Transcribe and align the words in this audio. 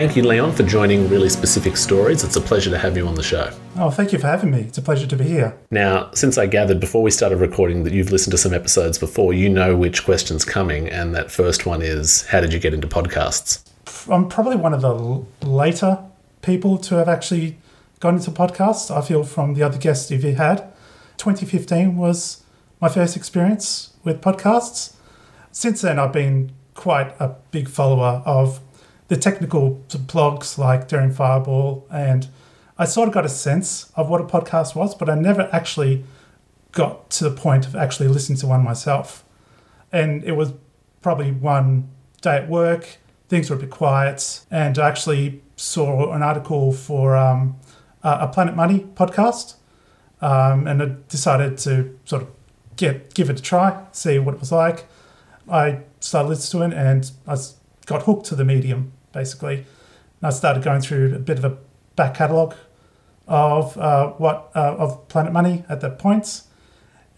Thank 0.00 0.16
you, 0.16 0.22
Leon, 0.22 0.52
for 0.52 0.62
joining 0.62 1.10
Really 1.10 1.28
Specific 1.28 1.76
Stories. 1.76 2.24
It's 2.24 2.34
a 2.34 2.40
pleasure 2.40 2.70
to 2.70 2.78
have 2.78 2.96
you 2.96 3.06
on 3.06 3.14
the 3.14 3.22
show. 3.22 3.52
Oh, 3.76 3.90
thank 3.90 4.14
you 4.14 4.18
for 4.18 4.28
having 4.28 4.50
me. 4.50 4.60
It's 4.60 4.78
a 4.78 4.82
pleasure 4.82 5.06
to 5.06 5.14
be 5.14 5.24
here. 5.24 5.54
Now, 5.70 6.10
since 6.12 6.38
I 6.38 6.46
gathered 6.46 6.80
before 6.80 7.02
we 7.02 7.10
started 7.10 7.36
recording 7.36 7.84
that 7.84 7.92
you've 7.92 8.10
listened 8.10 8.30
to 8.30 8.38
some 8.38 8.54
episodes 8.54 8.96
before, 8.96 9.34
you 9.34 9.50
know 9.50 9.76
which 9.76 10.06
question's 10.06 10.42
coming, 10.42 10.88
and 10.88 11.14
that 11.14 11.30
first 11.30 11.66
one 11.66 11.82
is 11.82 12.22
How 12.28 12.40
did 12.40 12.54
you 12.54 12.58
get 12.58 12.72
into 12.72 12.88
podcasts? 12.88 13.62
I'm 14.10 14.26
probably 14.26 14.56
one 14.56 14.72
of 14.72 14.80
the 14.80 15.22
later 15.46 16.02
people 16.40 16.78
to 16.78 16.94
have 16.94 17.06
actually 17.10 17.58
gone 18.00 18.14
into 18.14 18.30
podcasts. 18.30 18.90
I 18.90 19.02
feel 19.02 19.22
from 19.22 19.52
the 19.52 19.62
other 19.62 19.76
guests 19.76 20.10
you've 20.10 20.22
had. 20.22 20.60
2015 21.18 21.98
was 21.98 22.42
my 22.80 22.88
first 22.88 23.18
experience 23.18 23.92
with 24.02 24.22
podcasts. 24.22 24.94
Since 25.52 25.82
then, 25.82 25.98
I've 25.98 26.14
been 26.14 26.52
quite 26.72 27.14
a 27.20 27.34
big 27.50 27.68
follower 27.68 28.22
of 28.24 28.60
the 29.10 29.16
technical 29.16 29.84
blogs 29.88 30.56
like 30.56 30.86
Daring 30.86 31.10
Fireball, 31.10 31.84
and 31.90 32.28
I 32.78 32.84
sort 32.84 33.08
of 33.08 33.12
got 33.12 33.26
a 33.26 33.28
sense 33.28 33.90
of 33.96 34.08
what 34.08 34.20
a 34.20 34.24
podcast 34.24 34.76
was, 34.76 34.94
but 34.94 35.10
I 35.10 35.16
never 35.16 35.50
actually 35.52 36.04
got 36.70 37.10
to 37.10 37.24
the 37.24 37.32
point 37.32 37.66
of 37.66 37.74
actually 37.74 38.06
listening 38.06 38.38
to 38.38 38.46
one 38.46 38.62
myself. 38.62 39.24
And 39.90 40.22
it 40.22 40.36
was 40.36 40.52
probably 41.02 41.32
one 41.32 41.88
day 42.22 42.36
at 42.36 42.48
work, 42.48 42.98
things 43.28 43.50
were 43.50 43.56
a 43.56 43.58
bit 43.58 43.70
quiet, 43.70 44.44
and 44.48 44.78
I 44.78 44.88
actually 44.88 45.42
saw 45.56 46.12
an 46.12 46.22
article 46.22 46.72
for 46.72 47.16
um, 47.16 47.56
a 48.04 48.28
Planet 48.28 48.54
Money 48.54 48.86
podcast, 48.94 49.56
um, 50.22 50.68
and 50.68 50.80
I 50.80 50.94
decided 51.08 51.58
to 51.58 51.98
sort 52.04 52.22
of 52.22 52.28
get 52.76 53.12
give 53.14 53.28
it 53.28 53.40
a 53.40 53.42
try, 53.42 53.86
see 53.90 54.20
what 54.20 54.34
it 54.34 54.40
was 54.40 54.52
like. 54.52 54.86
I 55.48 55.80
started 55.98 56.28
listening 56.28 56.70
to 56.70 56.76
it, 56.76 56.80
and 56.80 57.10
I 57.26 57.36
got 57.86 58.04
hooked 58.04 58.26
to 58.26 58.36
the 58.36 58.44
medium 58.44 58.92
basically. 59.12 59.56
And 59.56 60.24
I 60.24 60.30
started 60.30 60.62
going 60.62 60.80
through 60.80 61.14
a 61.14 61.18
bit 61.18 61.38
of 61.38 61.44
a 61.44 61.56
back 61.96 62.14
catalogue 62.14 62.54
of 63.30 63.78
uh, 63.78 64.08
what 64.12 64.50
uh, 64.54 64.74
of 64.76 65.08
Planet 65.08 65.32
Money 65.32 65.64
at 65.68 65.80
that 65.80 65.98
point, 65.98 66.42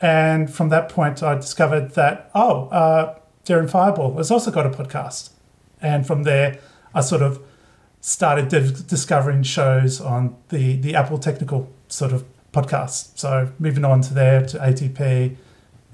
and 0.00 0.52
from 0.52 0.68
that 0.68 0.88
point 0.88 1.22
I 1.22 1.34
discovered 1.34 1.92
that 1.94 2.30
oh, 2.34 2.68
uh, 2.68 3.18
Daring 3.44 3.68
Fireball 3.68 4.16
has 4.18 4.30
also 4.30 4.50
got 4.50 4.66
a 4.66 4.70
podcast, 4.70 5.30
and 5.80 6.06
from 6.06 6.24
there 6.24 6.58
I 6.94 7.00
sort 7.00 7.22
of 7.22 7.40
started 8.00 8.48
div- 8.48 8.86
discovering 8.86 9.42
shows 9.42 10.00
on 10.00 10.36
the 10.50 10.76
the 10.76 10.94
Apple 10.94 11.18
technical 11.18 11.72
sort 11.88 12.12
of 12.12 12.24
podcast. 12.52 13.18
So 13.18 13.52
moving 13.58 13.84
on 13.84 14.02
to 14.02 14.14
there 14.14 14.44
to 14.46 14.58
ATP, 14.58 15.36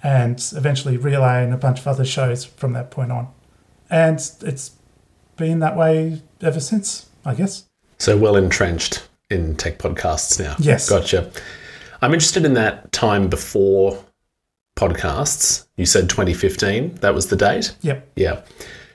and 0.03 0.53
eventually 0.57 0.97
Relay 0.97 1.45
and 1.45 1.55
a 1.55 1.59
bunch 1.59 1.79
of 1.79 1.87
other 1.87 2.05
shows 2.05 2.45
from 2.45 2.73
that 2.73 2.91
point 2.91 3.13
on, 3.13 3.29
and 3.89 4.19
it's 4.43 4.73
been 5.39 5.61
that 5.61 5.77
way 5.77 6.21
ever 6.43 6.61
since, 6.61 7.09
I 7.25 7.35
guess. 7.35 7.65
So 7.99 8.17
well 8.17 8.37
entrenched 8.37 9.09
in 9.31 9.57
tech 9.57 9.79
podcasts 9.79 10.39
now. 10.39 10.57
Yes. 10.59 10.89
Gotcha. 10.89 11.31
I'm 12.03 12.13
interested 12.13 12.45
in 12.45 12.55
that 12.55 12.93
time 12.93 13.29
before 13.29 14.05
podcasts. 14.79 15.67
You 15.77 15.87
said 15.87 16.09
2015. 16.09 16.97
That 16.97 17.15
was 17.15 17.29
the 17.29 17.37
date. 17.37 17.75
Yep. 17.81 18.09
Yeah. 18.17 18.43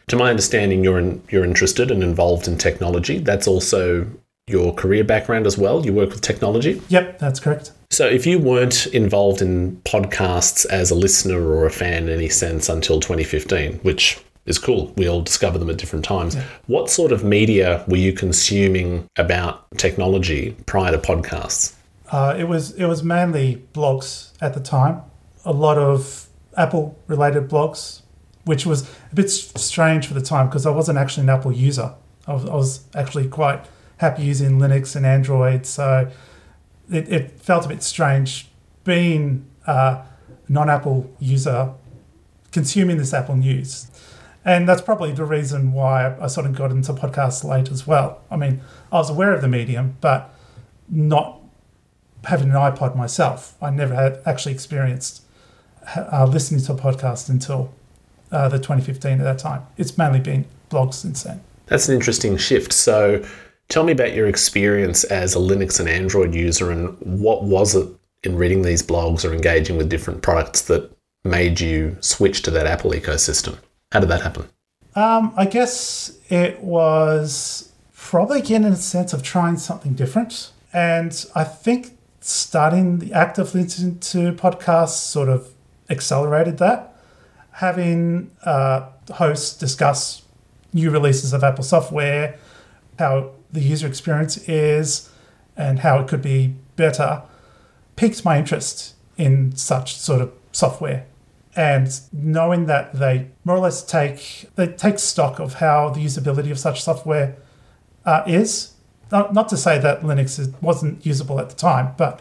To 0.08 0.16
my 0.16 0.30
understanding, 0.30 0.83
you're 0.83 1.00
in, 1.00 1.22
you're 1.30 1.44
interested 1.44 1.91
and 1.91 2.03
involved 2.03 2.47
in 2.47 2.57
technology. 2.57 3.19
That's 3.19 3.47
also 3.47 4.07
your 4.47 4.73
career 4.73 5.03
background 5.03 5.47
as 5.47 5.57
well. 5.57 5.85
You 5.85 5.94
work 5.94 6.09
with 6.09 6.22
technology. 6.22 6.81
Yep, 6.90 7.19
that's 7.19 7.40
correct. 7.40 7.72
So, 7.90 8.07
if 8.07 8.25
you 8.25 8.40
weren't 8.40 8.88
involved 8.88 9.41
in 9.41 9.78
podcasts 9.85 10.66
as 10.66 10.91
a 10.91 10.96
listener 10.96 11.41
or 11.41 11.66
a 11.66 11.72
fan 11.72 12.03
in 12.03 12.09
any 12.09 12.28
sense 12.29 12.67
until 12.67 13.00
2015, 13.00 13.79
which 13.79 14.19
is 14.45 14.59
cool. 14.59 14.93
We 14.97 15.07
all 15.07 15.21
discover 15.21 15.57
them 15.57 15.69
at 15.69 15.77
different 15.77 16.05
times. 16.05 16.35
Yeah. 16.35 16.43
What 16.67 16.89
sort 16.89 17.11
of 17.11 17.23
media 17.23 17.83
were 17.87 17.97
you 17.97 18.13
consuming 18.13 19.07
about 19.17 19.65
technology 19.77 20.55
prior 20.65 20.91
to 20.91 20.97
podcasts? 20.97 21.75
Uh, 22.11 22.35
it 22.37 22.43
was 22.43 22.71
it 22.73 22.85
was 22.85 23.03
mainly 23.03 23.65
blogs 23.73 24.33
at 24.41 24.53
the 24.53 24.59
time. 24.59 25.01
A 25.45 25.51
lot 25.53 25.77
of 25.77 26.27
Apple 26.55 26.97
related 27.07 27.49
blogs, 27.49 28.01
which 28.45 28.65
was 28.65 28.87
a 29.11 29.15
bit 29.15 29.29
strange 29.29 30.07
for 30.07 30.13
the 30.13 30.21
time 30.21 30.47
because 30.47 30.65
I 30.65 30.69
wasn't 30.69 30.97
actually 30.97 31.23
an 31.23 31.29
Apple 31.29 31.51
user. 31.51 31.95
I 32.27 32.33
was, 32.33 32.45
I 32.45 32.53
was 32.55 32.85
actually 32.95 33.27
quite 33.27 33.65
happy 33.97 34.23
using 34.23 34.59
Linux 34.59 34.95
and 34.95 35.05
Android, 35.05 35.65
so 35.65 36.09
it, 36.91 37.11
it 37.11 37.39
felt 37.39 37.65
a 37.65 37.69
bit 37.69 37.83
strange 37.83 38.47
being 38.83 39.45
a 39.65 40.03
non-Apple 40.47 41.09
user 41.19 41.73
consuming 42.51 42.97
this 42.97 43.13
Apple 43.13 43.35
news. 43.35 43.87
And 44.45 44.67
that's 44.67 44.81
probably 44.81 45.11
the 45.13 45.25
reason 45.25 45.71
why 45.71 46.15
I 46.19 46.27
sort 46.27 46.45
of 46.45 46.55
got 46.55 46.71
into 46.71 46.93
podcasts 46.93 47.43
late 47.43 47.71
as 47.71 47.87
well. 47.87 48.21
I 48.29 48.35
mean, 48.35 48.61
I 48.91 48.97
was 48.97 49.09
aware 49.09 49.33
of 49.33 49.41
the 49.41 49.47
medium, 49.47 49.95
but 50.01 50.33
not 50.89 51.39
having 52.25 52.49
an 52.49 52.55
iPod 52.55 52.95
myself. 52.95 53.55
I 53.61 53.69
never 53.69 53.95
had 53.95 54.19
actually 54.25 54.53
experienced 54.53 55.23
uh, 55.95 56.25
listening 56.25 56.61
to 56.61 56.73
a 56.73 56.75
podcast 56.75 57.29
until 57.29 57.73
uh, 58.31 58.49
the 58.49 58.57
2015 58.57 59.19
at 59.19 59.23
that 59.23 59.39
time. 59.39 59.65
It's 59.77 59.97
mainly 59.97 60.19
been 60.19 60.45
blogs 60.69 60.95
since 60.95 61.23
then. 61.23 61.41
That's 61.67 61.87
an 61.87 61.95
interesting 61.95 62.37
shift. 62.37 62.73
So 62.73 63.23
tell 63.69 63.83
me 63.83 63.93
about 63.93 64.13
your 64.13 64.27
experience 64.27 65.03
as 65.05 65.35
a 65.35 65.39
Linux 65.39 65.79
and 65.79 65.87
Android 65.87 66.35
user 66.35 66.71
and 66.71 66.97
what 66.99 67.43
was 67.43 67.75
it 67.75 67.87
in 68.23 68.35
reading 68.35 68.61
these 68.61 68.83
blogs 68.83 69.29
or 69.29 69.33
engaging 69.33 69.77
with 69.77 69.89
different 69.89 70.21
products 70.21 70.61
that 70.63 70.91
made 71.23 71.59
you 71.59 71.97
switch 72.01 72.41
to 72.43 72.51
that 72.51 72.67
Apple 72.67 72.91
ecosystem? 72.91 73.57
How 73.93 73.99
did 73.99 74.09
that 74.09 74.21
happen? 74.23 74.49
Um, 74.95 75.33
I 75.37 75.45
guess 75.45 76.17
it 76.27 76.59
was 76.61 77.71
probably 77.95 78.39
again 78.39 78.65
in 78.65 78.73
a 78.73 78.75
sense 78.75 79.13
of 79.13 79.21
trying 79.21 79.57
something 79.57 79.93
different. 79.93 80.51
And 80.73 81.25
I 81.35 81.43
think 81.43 81.95
starting 82.19 82.97
the 82.97 83.13
act 83.13 83.37
of 83.37 83.53
listening 83.53 83.99
to 83.99 84.33
podcasts 84.33 84.97
sort 84.97 85.29
of 85.29 85.53
accelerated 85.91 86.57
that. 86.57 86.95
Having 87.51 88.31
uh, 88.43 88.89
hosts 89.13 89.55
discuss 89.55 90.23
new 90.73 90.89
releases 90.89 91.31
of 91.31 91.43
Apple 91.43 91.63
software, 91.63 92.39
how 92.97 93.29
the 93.51 93.61
user 93.61 93.85
experience 93.85 94.37
is, 94.49 95.11
and 95.55 95.79
how 95.79 95.99
it 95.99 96.07
could 96.07 96.23
be 96.23 96.55
better, 96.77 97.21
piqued 97.95 98.25
my 98.25 98.39
interest 98.39 98.95
in 99.17 99.55
such 99.55 99.95
sort 99.95 100.21
of 100.21 100.31
software 100.51 101.05
and 101.56 102.00
knowing 102.12 102.66
that 102.66 102.94
they 102.94 103.28
more 103.44 103.58
or 103.58 103.59
less 103.59 103.84
take 103.84 104.46
they 104.56 104.68
take 104.68 105.00
stock 105.00 105.40
of 105.40 105.56
how 105.56 105.90
the 105.90 106.03
usability 106.03 106.52
of 106.52 106.59
such 106.59 106.81
software 106.84 107.36
uh, 108.06 108.24
is. 108.28 108.74
Not, 109.12 109.34
not 109.34 109.50
to 109.50 109.58
say 109.58 109.78
that 109.78 110.02
Linux 110.02 110.40
is, 110.40 110.50
wasn't 110.59 111.06
usable 111.06 111.40
at 111.40 111.50
the 111.50 111.56
time, 111.56 111.94
but 111.97 112.19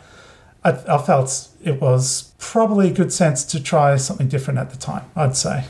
I, 0.62 0.72
I 0.86 0.98
felt 0.98 1.48
it 1.64 1.80
was 1.80 2.34
probably 2.38 2.90
good 2.90 3.12
sense 3.12 3.44
to 3.44 3.62
try 3.62 3.96
something 3.96 4.28
different 4.28 4.58
at 4.58 4.70
the 4.70 4.76
time. 4.76 5.04
I'd 5.16 5.36
say. 5.36 5.64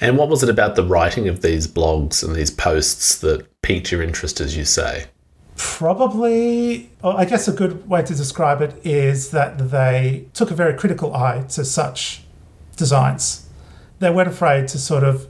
And 0.00 0.18
what 0.18 0.28
was 0.28 0.42
it 0.42 0.48
about 0.48 0.74
the 0.74 0.84
writing 0.84 1.28
of 1.28 1.42
these 1.42 1.68
blogs 1.68 2.24
and 2.24 2.34
these 2.34 2.50
posts 2.50 3.18
that 3.20 3.46
piqued 3.62 3.92
your 3.92 4.02
interest, 4.02 4.40
as 4.40 4.56
you 4.56 4.64
say? 4.64 5.04
Probably, 5.56 6.90
I 7.04 7.24
guess 7.24 7.46
a 7.46 7.52
good 7.52 7.88
way 7.88 8.02
to 8.02 8.14
describe 8.14 8.62
it 8.62 8.74
is 8.84 9.30
that 9.30 9.70
they 9.70 10.26
took 10.34 10.50
a 10.50 10.54
very 10.54 10.74
critical 10.74 11.14
eye 11.14 11.44
to 11.50 11.64
such 11.64 12.22
designs. 12.76 13.48
They 13.98 14.10
weren't 14.10 14.28
afraid 14.28 14.68
to 14.68 14.78
sort 14.78 15.04
of 15.04 15.28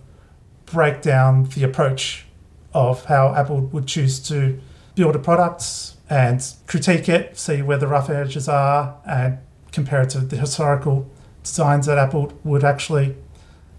break 0.67 1.03
down 1.03 1.45
the 1.55 1.65
approach 1.65 2.25
of 2.73 3.05
how 3.05 3.35
Apple 3.35 3.61
would 3.61 3.87
choose 3.87 4.19
to 4.29 4.59
build 4.95 5.15
a 5.15 5.19
product 5.19 5.95
and 6.09 6.43
critique 6.67 7.09
it, 7.09 7.39
see 7.39 7.63
where 7.63 7.79
the 7.79 7.87
rough 7.87 8.11
edges 8.11 8.49
are, 8.49 8.97
and 9.07 9.39
compare 9.73 10.03
it 10.03 10.11
to 10.11 10.21
the 10.21 10.37
historical 10.37 11.11
designs 11.43 11.87
that 11.87 11.99
Apple 11.99 12.33
would 12.45 12.65
actually 12.65 13.17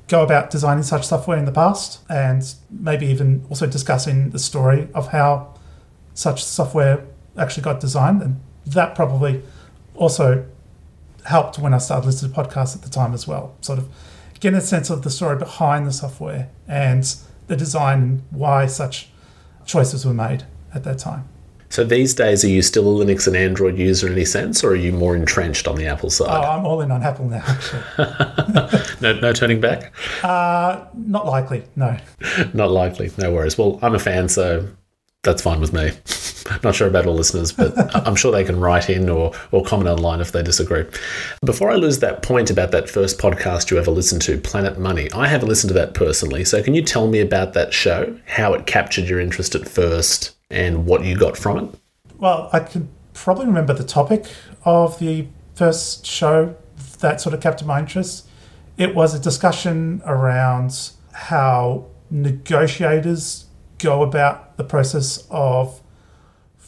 go 0.08 0.24
about 0.24 0.50
designing 0.50 0.84
such 0.84 1.06
software 1.06 1.38
in 1.38 1.46
the 1.46 1.52
past, 1.52 2.00
and 2.10 2.56
maybe 2.70 3.06
even 3.08 3.46
also 3.50 3.66
discussing 3.66 4.32
the 4.32 4.40
story 4.40 4.88
of 4.94 5.08
how 5.10 5.54
such 6.14 6.44
software 6.44 7.06
actually 7.38 7.64
got 7.64 7.80
designed. 7.80 8.22
And 8.22 8.40
that 8.66 8.96
probably 8.96 9.42
also 9.96 10.46
helped 11.26 11.60
when 11.60 11.74
I 11.74 11.78
started 11.78 12.06
listening 12.06 12.34
to 12.34 12.40
podcasts 12.40 12.76
at 12.76 12.82
the 12.82 12.90
time 12.90 13.14
as 13.14 13.28
well. 13.28 13.56
Sort 13.62 13.80
of 13.80 13.90
getting 14.40 14.58
a 14.58 14.62
sense 14.62 14.90
of 14.90 15.04
the 15.04 15.10
story 15.10 15.38
behind 15.38 15.88
the 15.88 15.92
software 15.92 16.50
and 16.68 17.16
the 17.48 17.56
design 17.56 18.02
and 18.02 18.24
why 18.30 18.66
such 18.66 19.10
choices 19.66 20.06
were 20.06 20.14
made 20.14 20.46
at 20.74 20.84
that 20.84 21.00
time. 21.00 21.28
So 21.70 21.84
these 21.84 22.14
days, 22.14 22.46
are 22.46 22.50
you 22.50 22.62
still 22.62 23.02
a 23.02 23.04
Linux 23.04 23.26
and 23.26 23.36
Android 23.36 23.80
user 23.80 24.06
in 24.06 24.14
any 24.14 24.26
sense, 24.26 24.64
or 24.64 24.74
are 24.74 24.76
you 24.76 24.92
more 24.92 25.16
entrenched 25.16 25.68
on 25.68 25.76
the 25.76 25.88
Apple 25.88 26.12
side? 26.12 26.30
Oh, 26.30 26.48
I'm 26.48 26.68
all 26.68 26.82
in 26.82 26.92
on 26.92 27.02
Apple 27.02 27.28
now. 27.28 27.44
no, 29.02 29.20
no 29.20 29.34
turning 29.34 29.60
back. 29.60 29.92
Uh, 30.22 30.86
not 30.94 31.26
likely. 31.26 31.64
No. 31.76 31.98
not 32.54 32.70
likely. 32.70 33.12
No 33.18 33.34
worries. 33.34 33.58
Well, 33.58 33.80
I'm 33.82 33.96
a 33.96 34.00
fan, 34.00 34.30
so 34.30 34.68
that's 35.24 35.42
fine 35.42 35.60
with 35.60 35.74
me. 35.74 35.94
I'm 36.50 36.60
not 36.64 36.76
sure 36.76 36.88
about 36.88 37.06
all 37.06 37.16
listeners, 37.16 37.52
but 37.52 37.74
I'm 38.08 38.16
sure 38.16 38.32
they 38.32 38.44
can 38.44 38.60
write 38.60 38.90
in 38.90 39.10
or, 39.10 39.32
or 39.52 39.64
comment 39.64 39.90
online 39.90 40.22
if 40.22 40.32
they 40.32 40.44
disagree. 40.44 40.86
Before 41.46 41.72
I 41.72 41.76
lose 41.76 42.00
that 42.00 42.22
point 42.22 42.50
about 42.50 42.72
that 42.72 42.90
first 42.90 43.20
podcast 43.20 43.72
you 43.72 43.78
ever 43.78 43.92
listened 43.92 44.22
to, 44.24 44.38
Planet 44.38 44.78
Money, 44.78 45.12
I 45.14 45.28
haven't 45.28 45.50
listened 45.50 45.70
to 45.70 45.74
that 45.76 45.94
personally. 45.94 46.44
So 46.46 46.62
can 46.62 46.74
you 46.74 46.82
tell 46.82 47.08
me 47.08 47.20
about 47.20 47.54
that 47.54 47.74
show, 47.74 48.18
how 48.26 48.54
it 48.54 48.66
captured 48.66 49.06
your 49.06 49.20
interest 49.20 49.56
at 49.56 49.68
first, 49.68 50.36
and 50.50 50.86
what 50.86 51.04
you 51.04 51.18
got 51.18 51.38
from 51.38 51.58
it? 51.58 51.80
Well, 52.18 52.50
I 52.54 52.60
can 52.60 52.90
probably 53.14 53.46
remember 53.46 53.74
the 53.74 53.84
topic 53.84 54.26
of 54.66 55.00
the 55.00 55.28
first 55.56 56.06
show 56.06 56.56
that 57.00 57.22
sort 57.22 57.36
of 57.36 57.42
captured 57.42 57.68
my 57.68 57.80
interest. 57.80 58.28
It 58.78 58.96
was 58.96 59.14
a 59.14 59.20
discussion 59.20 60.02
around 60.06 60.92
how 61.12 61.86
negotiators 62.10 63.46
go 63.78 64.02
about 64.02 64.58
the 64.58 64.64
process 64.64 65.28
of 65.30 65.83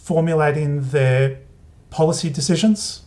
formulating 0.05 0.81
their 0.89 1.39
policy 1.89 2.29
decisions 2.29 3.01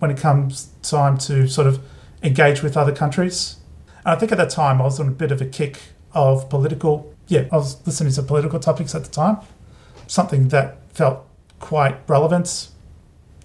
when 0.00 0.10
it 0.10 0.18
comes 0.18 0.68
time 0.82 1.16
to 1.16 1.48
sort 1.48 1.66
of 1.66 1.82
engage 2.22 2.62
with 2.62 2.76
other 2.76 2.92
countries. 2.92 3.56
And 4.04 4.08
I 4.08 4.16
think 4.16 4.32
at 4.32 4.36
that 4.36 4.50
time 4.50 4.78
I 4.78 4.84
was 4.84 5.00
on 5.00 5.08
a 5.08 5.12
bit 5.12 5.32
of 5.32 5.40
a 5.40 5.46
kick 5.46 5.80
of 6.12 6.50
political, 6.50 7.14
yeah, 7.26 7.46
I 7.50 7.56
was 7.56 7.84
listening 7.86 8.12
to 8.12 8.22
political 8.22 8.60
topics 8.60 8.94
at 8.94 9.02
the 9.02 9.10
time, 9.10 9.38
something 10.06 10.48
that 10.48 10.76
felt 10.92 11.26
quite 11.58 11.96
relevant 12.06 12.68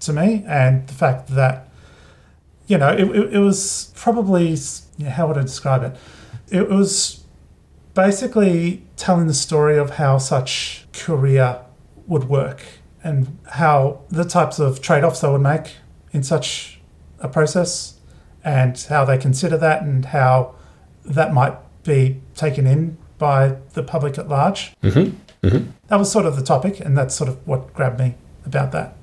to 0.01 0.11
me, 0.11 0.43
and 0.45 0.85
the 0.85 0.93
fact 0.93 1.29
that, 1.29 1.69
you 2.67 2.77
know, 2.77 2.89
it, 2.89 3.07
it, 3.09 3.35
it 3.35 3.39
was 3.39 3.93
probably, 3.95 4.57
know, 4.99 5.11
how 5.11 5.27
would 5.27 5.37
I 5.37 5.43
describe 5.43 5.81
it? 5.81 5.95
It 6.49 6.69
was 6.69 7.23
basically 7.93 8.83
telling 8.97 9.27
the 9.27 9.33
story 9.33 9.77
of 9.77 9.91
how 9.91 10.17
such 10.17 10.85
Korea 10.91 11.61
would 12.05 12.25
work 12.25 12.63
and 13.07 13.37
how 13.51 14.01
the 14.09 14.25
types 14.25 14.59
of 14.59 14.81
trade 14.81 15.03
offs 15.03 15.21
they 15.21 15.29
would 15.29 15.41
make 15.41 15.75
in 16.11 16.23
such 16.23 16.79
a 17.19 17.29
process 17.29 17.95
and 18.43 18.77
how 18.89 19.05
they 19.05 19.17
consider 19.17 19.57
that 19.57 19.81
and 19.81 20.05
how 20.05 20.53
that 21.05 21.33
might 21.33 21.55
be 21.83 22.19
taken 22.35 22.67
in 22.67 22.97
by 23.17 23.55
the 23.73 23.81
public 23.81 24.17
at 24.17 24.27
large. 24.27 24.73
Mm-hmm. 24.83 25.15
Mm-hmm. 25.47 25.71
That 25.87 25.95
was 25.95 26.11
sort 26.11 26.25
of 26.25 26.35
the 26.35 26.43
topic, 26.43 26.81
and 26.81 26.97
that's 26.97 27.15
sort 27.15 27.29
of 27.29 27.47
what 27.47 27.73
grabbed 27.73 27.99
me 27.99 28.15
about 28.45 28.73
that. 28.73 28.95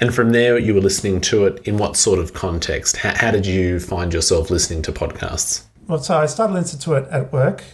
And 0.00 0.14
from 0.14 0.30
there, 0.30 0.56
you 0.56 0.74
were 0.74 0.80
listening 0.80 1.20
to 1.22 1.46
it 1.46 1.66
in 1.66 1.76
what 1.76 1.96
sort 1.96 2.20
of 2.20 2.34
context? 2.34 2.98
How, 2.98 3.14
how 3.16 3.30
did 3.32 3.46
you 3.46 3.80
find 3.80 4.12
yourself 4.14 4.48
listening 4.50 4.82
to 4.82 4.92
podcasts? 4.92 5.64
Well, 5.88 5.98
so 5.98 6.18
I 6.18 6.26
started 6.26 6.54
listening 6.54 6.82
to 6.82 6.94
it 6.94 7.08
at 7.10 7.32
work. 7.32 7.64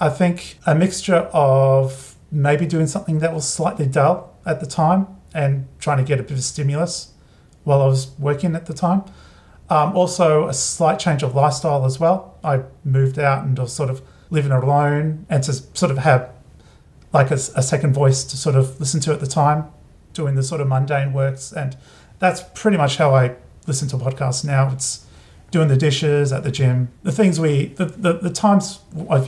I 0.00 0.08
think 0.08 0.58
a 0.66 0.74
mixture 0.74 1.28
of 1.32 2.13
maybe 2.34 2.66
doing 2.66 2.86
something 2.86 3.20
that 3.20 3.32
was 3.32 3.48
slightly 3.48 3.86
dull 3.86 4.34
at 4.44 4.60
the 4.60 4.66
time 4.66 5.06
and 5.32 5.66
trying 5.78 5.98
to 5.98 6.04
get 6.04 6.20
a 6.20 6.22
bit 6.22 6.32
of 6.32 6.44
stimulus 6.44 7.12
while 7.64 7.80
I 7.80 7.86
was 7.86 8.10
working 8.18 8.54
at 8.54 8.66
the 8.66 8.74
time. 8.74 9.04
Um, 9.70 9.96
also, 9.96 10.46
a 10.48 10.54
slight 10.54 10.98
change 10.98 11.22
of 11.22 11.34
lifestyle 11.34 11.84
as 11.84 11.98
well. 11.98 12.38
I 12.44 12.62
moved 12.84 13.18
out 13.18 13.44
and 13.44 13.58
was 13.58 13.72
sort 13.72 13.88
of 13.88 14.02
living 14.30 14.52
alone 14.52 15.26
and 15.30 15.42
to 15.44 15.52
sort 15.52 15.90
of 15.90 15.98
have 15.98 16.30
like 17.12 17.30
a, 17.30 17.34
a 17.34 17.62
second 17.62 17.94
voice 17.94 18.24
to 18.24 18.36
sort 18.36 18.56
of 18.56 18.78
listen 18.78 19.00
to 19.00 19.12
at 19.12 19.20
the 19.20 19.26
time, 19.26 19.70
doing 20.12 20.34
the 20.34 20.42
sort 20.42 20.60
of 20.60 20.68
mundane 20.68 21.12
works. 21.12 21.52
And 21.52 21.76
that's 22.18 22.42
pretty 22.54 22.76
much 22.76 22.96
how 22.96 23.14
I 23.14 23.36
listen 23.66 23.88
to 23.88 23.96
podcasts 23.96 24.44
now. 24.44 24.70
It's 24.72 25.03
doing 25.54 25.68
the 25.68 25.76
dishes 25.76 26.32
at 26.32 26.42
the 26.42 26.50
gym, 26.50 26.88
the 27.04 27.12
things 27.12 27.38
we, 27.38 27.66
the, 27.66 27.84
the, 27.84 28.14
the 28.14 28.28
times 28.28 28.80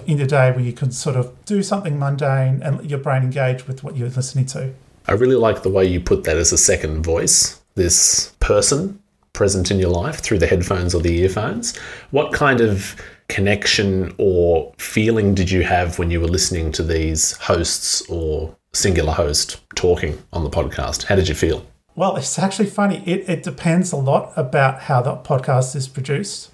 in 0.09 0.19
the 0.19 0.27
day 0.27 0.51
where 0.51 0.59
you 0.59 0.73
can 0.73 0.91
sort 0.91 1.15
of 1.15 1.33
do 1.45 1.63
something 1.63 1.97
mundane 1.97 2.61
and 2.65 2.79
let 2.79 2.87
your 2.87 2.99
brain 2.99 3.23
engage 3.23 3.69
with 3.69 3.85
what 3.85 3.97
you're 3.97 4.09
listening 4.09 4.45
to. 4.45 4.75
I 5.07 5.13
really 5.13 5.37
like 5.37 5.63
the 5.63 5.69
way 5.69 5.85
you 5.87 6.01
put 6.01 6.25
that 6.25 6.37
as 6.37 6.53
a 6.53 6.59
second 6.59 7.05
voice, 7.05 7.63
this 7.77 8.35
person 8.41 9.01
present 9.35 9.71
in 9.71 9.79
your 9.79 9.91
life 9.91 10.19
through 10.19 10.41
the 10.41 10.49
headphones 10.49 10.97
or 10.97 11.01
the 11.01 11.17
earphones. 11.17 11.77
What 12.11 12.33
kind 12.33 12.61
of 12.61 13.01
connection 13.29 14.13
or 14.19 14.75
feeling 14.79 15.33
did 15.33 15.49
you 15.49 15.63
have 15.63 15.97
when 15.97 16.11
you 16.11 16.21
were 16.21 16.27
listening 16.27 16.73
to 16.73 16.83
these 16.83 17.37
hosts 17.37 18.03
or 18.09 18.57
singular 18.73 19.13
host 19.13 19.61
talking 19.77 20.21
on 20.33 20.43
the 20.43 20.51
podcast? 20.51 21.05
How 21.05 21.15
did 21.15 21.29
you 21.29 21.37
feel? 21.37 21.65
Well, 21.97 22.17
it's 22.17 22.39
actually 22.39 22.67
funny. 22.67 23.03
It, 23.07 23.27
it 23.27 23.43
depends 23.43 23.91
a 23.91 23.97
lot 23.97 24.31
about 24.37 24.83
how 24.83 25.01
the 25.01 25.17
podcast 25.17 25.75
is 25.75 25.89
produced. 25.89 26.51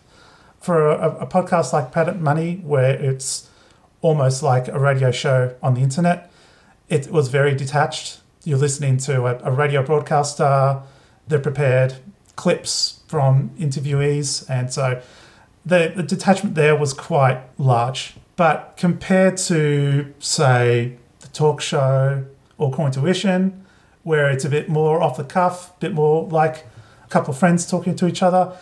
For 0.60 0.88
a, 0.88 1.22
a 1.22 1.26
podcast 1.26 1.72
like 1.72 1.90
Planet 1.90 2.20
Money, 2.20 2.62
where 2.64 2.94
it's 2.94 3.50
almost 4.02 4.44
like 4.44 4.68
a 4.68 4.78
radio 4.78 5.10
show 5.10 5.56
on 5.60 5.74
the 5.74 5.80
internet, 5.80 6.30
it 6.88 7.10
was 7.10 7.26
very 7.26 7.56
detached. 7.56 8.20
You're 8.44 8.58
listening 8.58 8.98
to 8.98 9.26
a, 9.26 9.38
a 9.42 9.50
radio 9.50 9.82
broadcaster, 9.82 10.80
they're 11.26 11.40
prepared 11.40 11.96
clips 12.36 13.00
from 13.08 13.50
interviewees, 13.58 14.48
and 14.48 14.72
so 14.72 15.02
the, 15.66 15.92
the 15.94 16.04
detachment 16.04 16.54
there 16.54 16.76
was 16.76 16.92
quite 16.92 17.40
large. 17.58 18.14
But 18.36 18.74
compared 18.76 19.38
to, 19.38 20.14
say, 20.20 20.98
the 21.18 21.28
talk 21.28 21.60
show 21.60 22.24
or 22.58 22.70
Core 22.70 22.86
Intuition, 22.86 23.61
where 24.02 24.30
it's 24.30 24.44
a 24.44 24.48
bit 24.48 24.68
more 24.68 25.02
off 25.02 25.16
the 25.16 25.24
cuff, 25.24 25.70
a 25.76 25.80
bit 25.80 25.92
more 25.92 26.28
like 26.28 26.66
a 27.04 27.08
couple 27.08 27.32
of 27.32 27.38
friends 27.38 27.66
talking 27.68 27.94
to 27.96 28.06
each 28.06 28.22
other, 28.22 28.56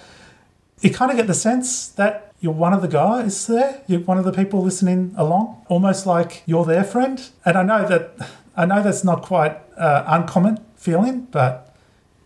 you 0.81 0.91
kind 0.91 1.11
of 1.11 1.17
get 1.17 1.27
the 1.27 1.35
sense 1.35 1.89
that 1.89 2.33
you're 2.41 2.53
one 2.53 2.73
of 2.73 2.81
the 2.83 2.89
guys 2.89 3.47
there. 3.47 3.83
You're 3.87 4.01
one 4.01 4.19
of 4.19 4.25
the 4.25 4.33
people 4.33 4.63
listening 4.63 5.15
along, 5.17 5.65
almost 5.69 6.07
like 6.07 6.43
you're 6.47 6.65
their 6.65 6.85
friend. 6.85 7.29
And 7.45 7.57
I 7.57 7.63
know 7.63 7.87
that 7.87 8.31
I 8.57 8.65
know 8.67 8.83
that's 8.83 9.05
not 9.05 9.23
quite 9.23 9.59
uh, 9.77 10.05
uncommon 10.07 10.59
feeling, 10.77 11.29
but 11.31 11.77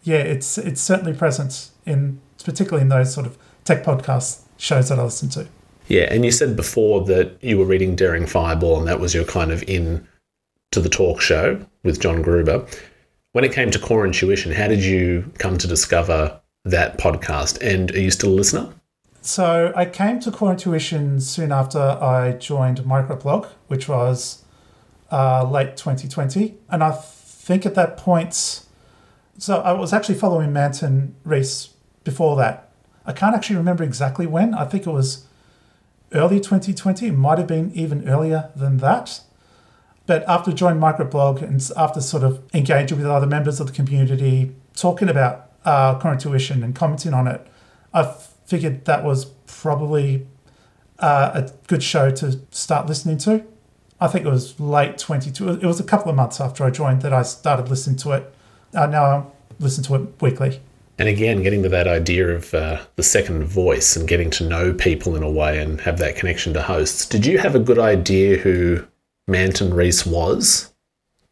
yeah, 0.04 0.18
it's 0.18 0.56
it's 0.58 0.80
certainly 0.80 1.12
present 1.12 1.70
in 1.84 2.20
particularly 2.44 2.82
in 2.82 2.88
those 2.88 3.12
sort 3.12 3.26
of 3.26 3.36
tech 3.64 3.82
podcast 3.84 4.42
shows 4.56 4.88
that 4.88 4.98
I 4.98 5.02
listen 5.02 5.28
to. 5.30 5.48
Yeah, 5.88 6.04
and 6.10 6.24
you 6.24 6.30
said 6.30 6.56
before 6.56 7.04
that 7.06 7.36
you 7.42 7.58
were 7.58 7.64
reading 7.64 7.96
Daring 7.96 8.26
Fireball, 8.26 8.78
and 8.78 8.86
that 8.86 9.00
was 9.00 9.14
your 9.14 9.24
kind 9.24 9.50
of 9.50 9.62
in 9.64 10.06
to 10.70 10.80
the 10.80 10.88
talk 10.88 11.20
show 11.20 11.64
with 11.82 12.00
John 12.00 12.22
Gruber. 12.22 12.66
When 13.34 13.42
it 13.42 13.52
came 13.52 13.72
to 13.72 13.80
Core 13.80 14.06
Intuition, 14.06 14.52
how 14.52 14.68
did 14.68 14.84
you 14.84 15.32
come 15.38 15.58
to 15.58 15.66
discover 15.66 16.40
that 16.64 16.98
podcast? 16.98 17.60
And 17.60 17.90
are 17.90 17.98
you 17.98 18.12
still 18.12 18.30
a 18.30 18.36
listener? 18.36 18.72
So 19.22 19.72
I 19.74 19.86
came 19.86 20.20
to 20.20 20.30
Core 20.30 20.52
Intuition 20.52 21.20
soon 21.20 21.50
after 21.50 21.80
I 21.80 22.36
joined 22.38 22.78
Microblog, 22.82 23.46
which 23.66 23.88
was 23.88 24.44
uh, 25.10 25.42
late 25.50 25.76
2020, 25.76 26.58
and 26.70 26.84
I 26.84 26.92
think 26.92 27.66
at 27.66 27.74
that 27.74 27.96
point, 27.96 28.62
so 29.36 29.60
I 29.62 29.72
was 29.72 29.92
actually 29.92 30.14
following 30.14 30.52
Manton 30.52 31.16
Reece 31.24 31.70
before 32.04 32.36
that. 32.36 32.70
I 33.04 33.12
can't 33.12 33.34
actually 33.34 33.56
remember 33.56 33.82
exactly 33.82 34.28
when. 34.28 34.54
I 34.54 34.64
think 34.64 34.86
it 34.86 34.90
was 34.90 35.26
early 36.12 36.38
2020. 36.38 37.08
It 37.08 37.12
might 37.12 37.38
have 37.38 37.48
been 37.48 37.72
even 37.74 38.08
earlier 38.08 38.50
than 38.54 38.76
that. 38.76 39.22
But 40.06 40.22
after 40.28 40.52
joining 40.52 40.80
Microblog 40.80 41.42
and 41.42 41.70
after 41.76 42.00
sort 42.00 42.22
of 42.22 42.42
engaging 42.52 42.98
with 42.98 43.06
other 43.06 43.26
members 43.26 43.60
of 43.60 43.68
the 43.68 43.72
community, 43.72 44.54
talking 44.74 45.08
about 45.08 45.50
uh, 45.64 45.98
Core 45.98 46.12
Intuition 46.12 46.62
and 46.62 46.74
commenting 46.74 47.14
on 47.14 47.26
it, 47.26 47.46
I 47.92 48.14
figured 48.46 48.84
that 48.84 49.02
was 49.02 49.26
probably 49.46 50.26
uh, 50.98 51.30
a 51.34 51.50
good 51.66 51.82
show 51.82 52.10
to 52.10 52.40
start 52.50 52.86
listening 52.86 53.18
to. 53.18 53.44
I 54.00 54.08
think 54.08 54.26
it 54.26 54.30
was 54.30 54.58
late 54.60 54.98
22. 54.98 55.48
It 55.48 55.64
was 55.64 55.80
a 55.80 55.84
couple 55.84 56.10
of 56.10 56.16
months 56.16 56.40
after 56.40 56.64
I 56.64 56.70
joined 56.70 57.02
that 57.02 57.12
I 57.12 57.22
started 57.22 57.68
listening 57.68 57.96
to 57.98 58.12
it. 58.12 58.34
Uh, 58.74 58.86
now 58.86 59.04
I 59.04 59.24
listen 59.58 59.84
to 59.84 59.94
it 59.94 60.20
weekly. 60.20 60.60
And 60.98 61.08
again, 61.08 61.42
getting 61.42 61.62
to 61.62 61.68
that 61.70 61.88
idea 61.88 62.28
of 62.28 62.52
uh, 62.54 62.80
the 62.96 63.02
second 63.02 63.44
voice 63.44 63.96
and 63.96 64.06
getting 64.06 64.30
to 64.30 64.44
know 64.46 64.72
people 64.72 65.16
in 65.16 65.22
a 65.22 65.30
way 65.30 65.60
and 65.60 65.80
have 65.80 65.98
that 65.98 66.16
connection 66.16 66.52
to 66.54 66.62
hosts. 66.62 67.06
Did 67.06 67.26
you 67.26 67.38
have 67.38 67.54
a 67.54 67.58
good 67.58 67.78
idea 67.78 68.36
who 68.36 68.84
Manton 69.26 69.72
Reece 69.72 70.04
was 70.04 70.72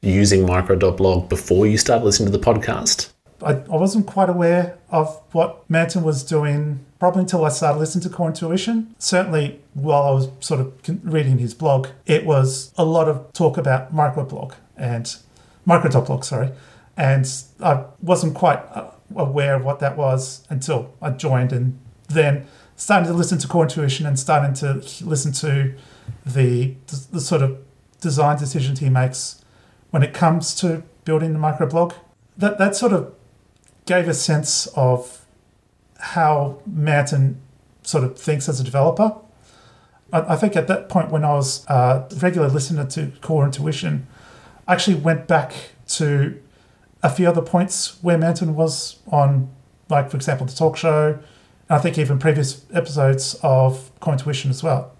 using 0.00 0.46
micro.blog 0.46 1.28
before 1.28 1.66
you 1.66 1.76
started 1.76 2.04
listening 2.04 2.32
to 2.32 2.37
the 2.37 2.44
podcast? 2.44 3.11
I, 3.42 3.52
I 3.52 3.76
wasn't 3.76 4.06
quite 4.06 4.28
aware 4.28 4.78
of 4.90 5.20
what 5.32 5.68
Manton 5.68 6.02
was 6.02 6.22
doing 6.25 6.84
probably 6.99 7.22
until 7.22 7.44
I 7.44 7.49
started 7.50 7.78
listening 7.78 8.02
to 8.04 8.08
Core 8.08 8.28
Intuition. 8.28 8.94
Certainly, 8.99 9.61
while 9.75 10.02
I 10.04 10.11
was 10.12 10.28
sort 10.40 10.61
of 10.61 10.72
reading 11.02 11.38
his 11.38 11.52
blog, 11.52 11.88
it 12.06 12.25
was 12.25 12.72
a 12.78 12.84
lot 12.84 13.08
of 13.08 13.32
talk 13.32 13.56
about 13.56 13.94
microblog 13.94 14.54
and 14.76 15.14
micro.blog, 15.66 16.25
sorry. 16.25 16.50
And 16.96 17.30
I 17.62 17.84
wasn't 18.00 18.34
quite 18.34 18.61
uh, 18.72 18.90
aware 19.16 19.54
of 19.54 19.64
what 19.64 19.80
that 19.80 19.96
was 19.96 20.46
until 20.49 20.94
I 21.02 21.11
joined 21.11 21.52
and 21.52 21.78
then 22.08 22.46
starting 22.76 23.08
to 23.08 23.14
listen 23.14 23.38
to 23.38 23.49
Core 23.49 23.64
Intuition 23.64 24.06
and 24.06 24.18
starting 24.18 24.54
to 24.54 24.75
listen 25.04 25.32
to 25.32 25.75
the, 26.25 26.75
the 27.11 27.20
sort 27.20 27.42
of 27.42 27.58
design 28.02 28.37
decisions 28.37 28.80
he 28.80 28.90
makes 28.90 29.42
when 29.90 30.02
it 30.02 30.12
comes 30.12 30.54
to 30.56 30.82
building 31.04 31.32
the 31.32 31.38
microblog. 31.38 31.94
That, 32.37 32.59
that 32.59 32.76
sort 32.76 32.92
of 32.92 33.14
gave 33.87 34.09
a 34.09 34.14
sense 34.14 34.66
of 34.76 35.25
how 35.99 36.61
Manton 36.66 37.40
sort 37.82 38.04
of 38.04 38.18
thinks 38.18 38.49
as 38.49 38.61
a 38.61 38.64
developer. 38.64 39.14
I, 40.12 40.35
I 40.35 40.37
think 40.37 40.56
at 40.56 40.66
that 40.66 40.88
point, 40.88 41.11
when 41.11 41.25
I 41.25 41.32
was 41.32 41.64
a 41.68 42.06
regular 42.18 42.49
listener 42.49 42.87
to 42.88 43.12
Core 43.21 43.44
Intuition, 43.44 44.06
I 44.66 44.75
actually 44.75 44.97
went 44.97 45.26
back 45.26 45.54
to 45.88 46.40
a 47.02 47.11
few 47.11 47.28
other 47.28 47.42
points 47.42 48.02
where 48.02 48.18
Manton 48.18 48.54
was 48.54 48.99
on, 49.11 49.50
like, 49.88 50.11
for 50.11 50.16
example, 50.16 50.47
the 50.47 50.52
talk 50.52 50.76
show, 50.76 51.18
and 51.68 51.78
I 51.78 51.78
think 51.78 51.99
even 51.99 52.18
previous 52.18 52.64
episodes 52.73 53.38
of 53.42 53.90
Core 54.00 54.14
Intuition 54.14 54.50
as 54.50 54.62
well. 54.62 54.92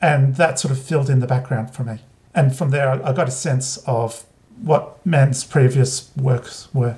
And 0.00 0.36
that 0.36 0.58
sort 0.58 0.72
of 0.72 0.82
filled 0.82 1.08
in 1.08 1.20
the 1.20 1.26
background 1.26 1.74
for 1.74 1.84
me. 1.84 2.00
And 2.34 2.56
from 2.56 2.70
there, 2.70 2.90
I 2.90 3.12
got 3.12 3.28
a 3.28 3.32
sense 3.32 3.76
of 3.86 4.24
what 4.62 5.04
Man's 5.04 5.44
previous 5.44 6.10
works 6.16 6.68
were. 6.72 6.96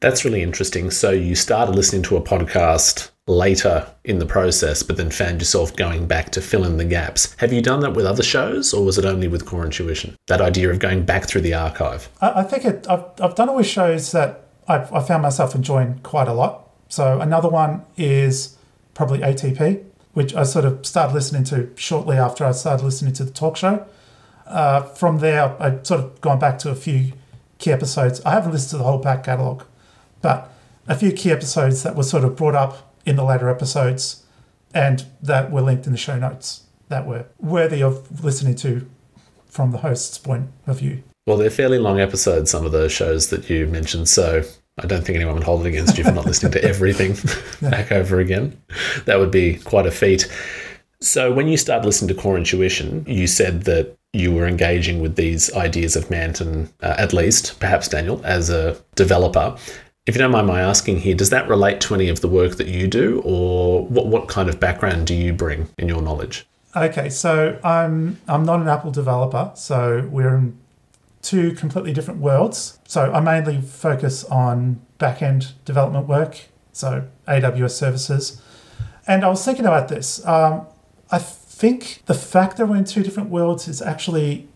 That's 0.00 0.24
really 0.24 0.42
interesting. 0.42 0.90
So 0.90 1.10
you 1.10 1.34
started 1.34 1.74
listening 1.74 2.02
to 2.04 2.16
a 2.16 2.20
podcast 2.20 3.10
later 3.26 3.88
in 4.04 4.18
the 4.18 4.26
process, 4.26 4.82
but 4.82 4.96
then 4.96 5.10
found 5.10 5.40
yourself 5.40 5.74
going 5.74 6.06
back 6.06 6.30
to 6.30 6.40
fill 6.40 6.64
in 6.64 6.76
the 6.76 6.84
gaps. 6.84 7.34
Have 7.38 7.52
you 7.52 7.62
done 7.62 7.80
that 7.80 7.94
with 7.94 8.06
other 8.06 8.22
shows, 8.22 8.72
or 8.72 8.84
was 8.84 8.98
it 8.98 9.04
only 9.04 9.26
with 9.26 9.46
Core 9.46 9.64
Intuition? 9.64 10.16
That 10.26 10.40
idea 10.40 10.70
of 10.70 10.78
going 10.78 11.04
back 11.04 11.26
through 11.26 11.40
the 11.40 11.54
archive. 11.54 12.08
I, 12.20 12.40
I 12.40 12.42
think 12.44 12.64
it, 12.64 12.86
I've, 12.88 13.04
I've 13.20 13.34
done 13.34 13.48
it 13.48 13.54
with 13.54 13.66
shows 13.66 14.12
that 14.12 14.46
I've, 14.68 14.92
I 14.92 15.02
found 15.02 15.22
myself 15.22 15.54
enjoying 15.54 15.98
quite 16.02 16.28
a 16.28 16.32
lot. 16.32 16.68
So 16.88 17.20
another 17.20 17.48
one 17.48 17.84
is 17.96 18.56
probably 18.94 19.20
ATP, 19.20 19.84
which 20.12 20.34
I 20.34 20.44
sort 20.44 20.64
of 20.64 20.86
started 20.86 21.14
listening 21.14 21.44
to 21.44 21.70
shortly 21.74 22.16
after 22.16 22.44
I 22.44 22.52
started 22.52 22.84
listening 22.84 23.12
to 23.14 23.24
the 23.24 23.32
talk 23.32 23.56
show. 23.56 23.86
Uh, 24.46 24.82
from 24.82 25.18
there, 25.18 25.56
I've 25.60 25.86
sort 25.86 26.00
of 26.00 26.20
gone 26.20 26.38
back 26.38 26.58
to 26.60 26.70
a 26.70 26.74
few 26.74 27.12
key 27.58 27.72
episodes. 27.72 28.20
I 28.24 28.30
haven't 28.30 28.52
listened 28.52 28.70
to 28.70 28.78
the 28.78 28.84
whole 28.84 28.98
back 28.98 29.24
catalogue, 29.24 29.64
but 30.22 30.52
a 30.86 30.94
few 30.94 31.12
key 31.12 31.30
episodes 31.30 31.82
that 31.82 31.96
were 31.96 32.02
sort 32.02 32.24
of 32.24 32.36
brought 32.36 32.54
up 32.54 32.94
in 33.04 33.16
the 33.16 33.24
later 33.24 33.48
episodes 33.48 34.24
and 34.74 35.04
that 35.22 35.50
were 35.50 35.62
linked 35.62 35.86
in 35.86 35.92
the 35.92 35.98
show 35.98 36.18
notes 36.18 36.64
that 36.88 37.06
were 37.06 37.26
worthy 37.38 37.82
of 37.82 38.24
listening 38.24 38.54
to 38.54 38.88
from 39.46 39.72
the 39.72 39.78
host's 39.78 40.18
point 40.18 40.48
of 40.66 40.78
view. 40.78 41.02
Well, 41.26 41.36
they're 41.36 41.50
fairly 41.50 41.78
long 41.78 41.98
episodes, 41.98 42.50
some 42.50 42.64
of 42.64 42.72
those 42.72 42.92
shows 42.92 43.30
that 43.30 43.50
you 43.50 43.66
mentioned, 43.66 44.08
so 44.08 44.44
I 44.78 44.86
don't 44.86 45.04
think 45.04 45.16
anyone 45.16 45.34
would 45.34 45.44
hold 45.44 45.66
it 45.66 45.68
against 45.70 45.98
you 45.98 46.04
for 46.04 46.12
not 46.12 46.26
listening 46.26 46.52
to 46.52 46.64
everything 46.64 47.16
back 47.70 47.90
over 47.90 48.20
again. 48.20 48.60
That 49.06 49.18
would 49.18 49.30
be 49.30 49.56
quite 49.56 49.86
a 49.86 49.90
feat. 49.90 50.30
So, 51.00 51.32
when 51.32 51.48
you 51.48 51.56
started 51.56 51.84
listening 51.84 52.14
to 52.14 52.20
Core 52.20 52.38
Intuition, 52.38 53.04
you 53.06 53.26
said 53.26 53.64
that 53.64 53.95
you 54.12 54.32
were 54.32 54.46
engaging 54.46 55.00
with 55.00 55.16
these 55.16 55.52
ideas 55.54 55.96
of 55.96 56.10
Manton, 56.10 56.72
uh, 56.82 56.94
at 56.98 57.12
least, 57.12 57.58
perhaps 57.60 57.88
Daniel, 57.88 58.20
as 58.24 58.50
a 58.50 58.76
developer. 58.94 59.56
If 60.06 60.14
you 60.14 60.20
don't 60.20 60.30
mind 60.30 60.46
my 60.46 60.60
asking 60.60 61.00
here, 61.00 61.14
does 61.14 61.30
that 61.30 61.48
relate 61.48 61.80
to 61.82 61.94
any 61.94 62.08
of 62.08 62.20
the 62.20 62.28
work 62.28 62.56
that 62.56 62.68
you 62.68 62.86
do, 62.86 63.20
or 63.24 63.84
what, 63.86 64.06
what 64.06 64.28
kind 64.28 64.48
of 64.48 64.60
background 64.60 65.06
do 65.06 65.14
you 65.14 65.32
bring 65.32 65.68
in 65.78 65.88
your 65.88 66.00
knowledge? 66.00 66.46
Okay, 66.76 67.08
so 67.08 67.58
I'm 67.64 68.18
I'm 68.28 68.44
not 68.44 68.60
an 68.60 68.68
Apple 68.68 68.90
developer, 68.90 69.50
so 69.54 70.06
we're 70.10 70.36
in 70.36 70.58
two 71.22 71.52
completely 71.54 71.92
different 71.92 72.20
worlds. 72.20 72.78
So 72.86 73.12
I 73.12 73.20
mainly 73.20 73.60
focus 73.60 74.24
on 74.24 74.80
back-end 74.98 75.52
development 75.64 76.06
work, 76.06 76.48
so 76.72 77.08
AWS 77.26 77.72
services. 77.72 78.40
And 79.06 79.24
I 79.24 79.28
was 79.28 79.44
thinking 79.44 79.66
about 79.66 79.88
this. 79.88 80.24
Um, 80.26 80.66
I 81.10 81.18
think 81.56 82.02
the 82.04 82.12
fact 82.12 82.58
that 82.58 82.66
we're 82.66 82.76
in 82.76 82.84
two 82.84 83.02
different 83.02 83.30
worlds 83.30 83.66
is 83.66 83.80
actually 83.80 84.46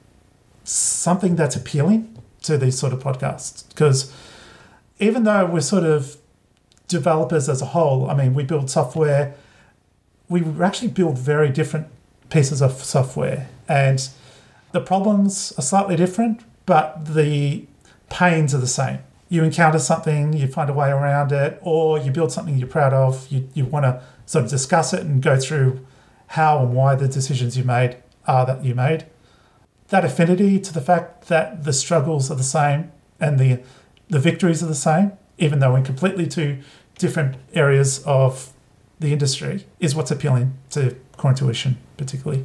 something 0.65 1.35
that's 1.35 1.57
appealing 1.57 2.15
to 2.43 2.59
these 2.59 2.79
sort 2.79 2.93
of 2.93 3.03
podcasts 3.03 3.67
because 3.71 4.13
even 4.99 5.25
though 5.25 5.47
we're 5.47 5.63
sort 5.63 5.85
of 5.85 6.19
developers 6.89 7.49
as 7.49 7.63
a 7.63 7.67
whole, 7.67 8.11
I 8.11 8.15
mean, 8.15 8.35
we 8.35 8.45
build 8.45 8.69
software, 8.69 9.35
we 10.29 10.45
actually 10.61 10.89
build 10.89 11.17
very 11.17 11.49
different 11.49 11.87
pieces 12.29 12.61
of 12.61 12.73
software. 12.85 13.49
And 13.67 14.07
the 14.73 14.81
problems 14.81 15.55
are 15.57 15.63
slightly 15.63 15.97
different, 15.97 16.43
but 16.67 17.15
the 17.15 17.65
pains 18.11 18.55
are 18.55 18.59
the 18.59 18.67
same. 18.67 18.99
You 19.31 19.43
encounter 19.43 19.79
something, 19.79 20.35
you 20.35 20.49
find 20.49 20.69
a 20.69 20.75
way 20.75 20.91
around 20.91 21.33
it, 21.33 21.59
or 21.63 21.99
you 21.99 22.11
build 22.11 22.31
something 22.31 22.59
you're 22.59 22.69
proud 22.69 22.93
of, 22.93 23.27
you, 23.31 23.49
you 23.55 23.65
want 23.65 23.85
to 23.85 24.03
sort 24.27 24.45
of 24.45 24.51
discuss 24.51 24.93
it 24.93 25.01
and 25.01 25.23
go 25.23 25.39
through 25.39 25.87
how 26.31 26.63
and 26.63 26.73
why 26.75 26.95
the 26.95 27.09
decisions 27.09 27.59
you 27.59 27.65
made 27.65 27.97
are 28.25 28.47
that 28.47 28.65
you 28.65 28.73
made. 28.75 29.05
That 29.89 30.05
affinity 30.05 30.61
to 30.61 30.73
the 30.73 30.81
fact 30.81 31.27
that 31.27 31.65
the 31.65 31.73
struggles 31.73 32.31
are 32.31 32.37
the 32.37 32.45
same 32.45 32.93
and 33.19 33.39
the 33.39 33.61
the 34.09 34.19
victories 34.19 34.63
are 34.63 34.67
the 34.67 34.75
same, 34.75 35.13
even 35.39 35.61
though 35.61 35.77
in 35.77 35.85
completely 35.85 36.27
two 36.27 36.59
different 36.99 37.37
areas 37.55 38.03
of 38.05 38.53
the 38.99 39.13
industry, 39.13 39.67
is 39.79 39.95
what's 39.95 40.11
appealing 40.11 40.55
to 40.71 40.97
core 41.17 41.31
intuition, 41.31 41.79
particularly. 41.97 42.45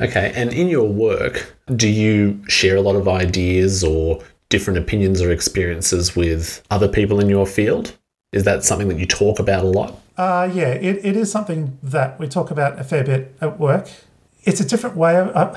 Okay, 0.00 0.32
and 0.34 0.52
in 0.52 0.68
your 0.68 0.88
work, 0.88 1.56
do 1.74 1.88
you 1.88 2.42
share 2.48 2.76
a 2.76 2.82
lot 2.82 2.96
of 2.96 3.08
ideas 3.08 3.82
or 3.82 4.22
different 4.50 4.78
opinions 4.78 5.22
or 5.22 5.30
experiences 5.30 6.14
with 6.14 6.62
other 6.70 6.88
people 6.88 7.18
in 7.18 7.30
your 7.30 7.46
field? 7.46 7.96
Is 8.32 8.44
that 8.44 8.62
something 8.62 8.88
that 8.88 8.98
you 8.98 9.06
talk 9.06 9.38
about 9.38 9.64
a 9.64 9.68
lot? 9.68 9.98
Uh, 10.16 10.50
yeah, 10.52 10.68
it, 10.68 11.04
it 11.04 11.16
is 11.16 11.30
something 11.30 11.78
that 11.82 12.18
we 12.18 12.26
talk 12.26 12.50
about 12.50 12.78
a 12.78 12.84
fair 12.84 13.04
bit 13.04 13.36
at 13.40 13.58
work. 13.58 13.88
It's 14.44 14.60
a 14.60 14.64
different 14.64 14.96
way 14.96 15.16
of. 15.16 15.28
Uh, 15.34 15.54